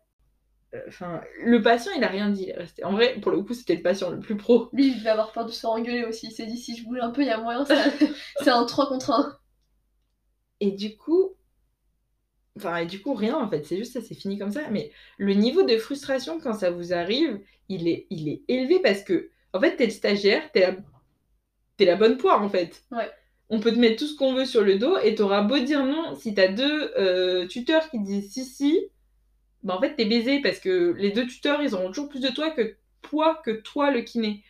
[0.88, 2.84] Enfin, le patient, il a rien dit, il est resté.
[2.84, 4.70] En vrai, pour le coup, c'était le patient le plus pro.
[4.72, 6.28] Lui, il devait avoir peur de se faire engueuler aussi.
[6.28, 7.76] Il s'est dit si je bouge un peu, il y a moyen, ça-
[8.44, 9.40] c'est un 3 contre 1.
[10.62, 11.36] Et du coup,
[12.58, 14.70] enfin, et du coup, rien en fait, c'est juste ça, c'est fini comme ça.
[14.70, 19.04] Mais le niveau de frustration quand ça vous arrive, il est, il est élevé parce
[19.04, 20.76] que, en fait, t'es le stagiaire, t'es la,
[21.78, 22.84] t'es la bonne poire en fait.
[22.92, 23.10] Ouais.
[23.50, 25.86] On peut te mettre tout ce qu'on veut sur le dos et t'auras beau dire
[25.86, 28.80] non, si t'as deux euh, tuteurs qui disent si, si,
[29.64, 32.30] bah en fait, t'es baisé parce que les deux tuteurs, ils auront toujours plus de
[32.30, 34.44] toi que toi, que toi, le kiné.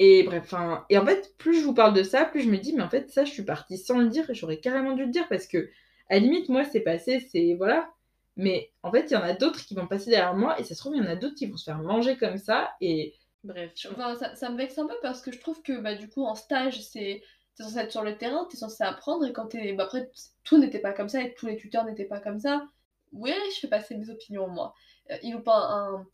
[0.00, 2.58] Et bref, enfin, et en fait, plus je vous parle de ça, plus je me
[2.58, 5.04] dis, mais en fait, ça, je suis partie sans le dire et j'aurais carrément dû
[5.04, 5.70] le dire parce que,
[6.10, 7.90] à la limite, moi, c'est passé, c'est voilà.
[8.36, 10.74] Mais en fait, il y en a d'autres qui vont passer derrière moi et ça
[10.74, 13.14] se trouve, il y en a d'autres qui vont se faire manger comme ça et
[13.44, 13.72] bref.
[13.92, 16.24] Enfin, ça, ça me vexe un peu parce que je trouve que bah, du coup
[16.24, 17.22] en stage c'est
[17.56, 20.10] t'es censé être sur le terrain, t'es censé apprendre et quand t'es bah, après
[20.44, 22.66] tout n'était pas comme ça et tous les tuteurs n'étaient pas comme ça.
[23.12, 24.74] Oui, je fais passer mes opinions moi.
[25.10, 26.06] Euh, il ou pas un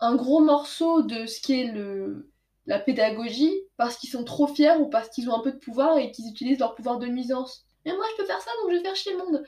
[0.00, 2.30] un gros morceau de ce qui est le
[2.66, 5.98] la pédagogie parce qu'ils sont trop fiers ou parce qu'ils ont un peu de pouvoir
[5.98, 7.66] et qu'ils utilisent leur pouvoir de nuisance.
[7.84, 9.44] Mais moi je peux faire ça donc je vais faire chier le monde.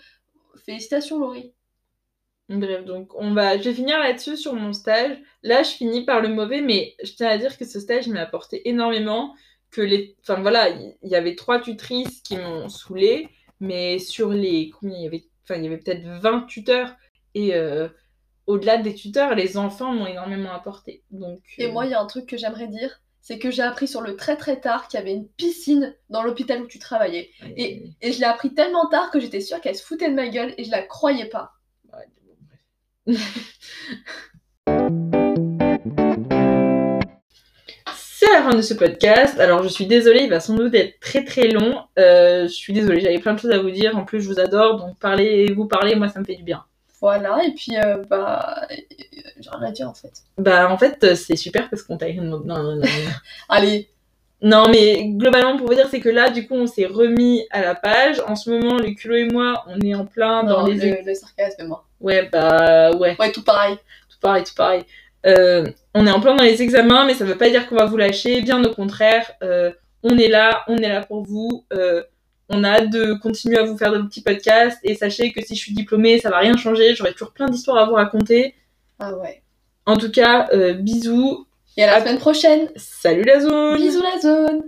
[0.64, 1.54] Félicitations Laurie.
[2.48, 5.18] Bref, donc on va, je vais finir là-dessus sur mon stage.
[5.42, 8.20] Là, je finis par le mauvais, mais je tiens à dire que ce stage m'a
[8.20, 9.34] apporté énormément.
[9.70, 13.28] Que les, enfin voilà, il y, y avait trois tutrices qui m'ont saoulé,
[13.60, 16.94] mais sur les combien il y avait, enfin il y avait peut-être 20 tuteurs
[17.34, 17.88] et euh,
[18.46, 21.02] au-delà des tuteurs, les enfants m'ont énormément apporté.
[21.10, 23.62] Donc Et euh, moi, il y a un truc que j'aimerais dire, c'est que j'ai
[23.62, 26.78] appris sur le très très tard qu'il y avait une piscine dans l'hôpital où tu
[26.78, 27.30] travaillais.
[27.42, 30.14] ouais, Et, et je l'ai appris tellement tard que j'étais sûre qu'elle se foutait de
[30.14, 31.52] ma gueule et je la croyais pas.
[31.92, 32.60] ouais, bon, bref.
[38.36, 39.40] la fin de ce podcast.
[39.40, 41.80] Alors, je suis désolée, il va sans doute être très très long.
[41.98, 43.96] Euh, je suis désolée, j'avais plein de choses à vous dire.
[43.96, 46.64] En plus, je vous adore, donc parlez, vous parlez, moi, ça me fait du bien.
[47.00, 48.66] Voilà, et puis euh, bah.
[49.38, 50.12] J'ai rien à dire en fait.
[50.38, 52.12] Bah, en fait, euh, c'est super parce qu'on t'a.
[52.12, 52.82] Non, non, non, non.
[53.48, 53.88] Allez,
[54.42, 57.60] non, mais globalement, pour vous dire, c'est que là, du coup, on s'est remis à
[57.62, 58.22] la page.
[58.26, 60.74] En ce moment, le culot et moi, on est en plein dans les.
[60.74, 61.84] le, le sarcasme moi.
[62.00, 63.16] Ouais, bah, ouais.
[63.18, 63.76] Ouais, tout pareil.
[64.08, 64.84] tout pareil, tout pareil.
[65.26, 67.86] Euh, on est en plein dans les examens, mais ça veut pas dire qu'on va
[67.86, 69.30] vous lâcher, bien au contraire.
[69.42, 69.72] Euh,
[70.02, 71.64] on est là, on est là pour vous.
[71.72, 72.02] Euh,
[72.48, 74.78] on a hâte de continuer à vous faire de petits podcasts.
[74.84, 76.94] Et sachez que si je suis diplômée, ça va rien changer.
[76.94, 78.54] J'aurai toujours plein d'histoires à vous raconter.
[79.00, 79.42] Ah ouais.
[79.84, 81.46] En tout cas, bisous.
[81.76, 82.68] Et à la À- semaine prochaine.
[82.76, 84.62] Salut la zone Bisous la zone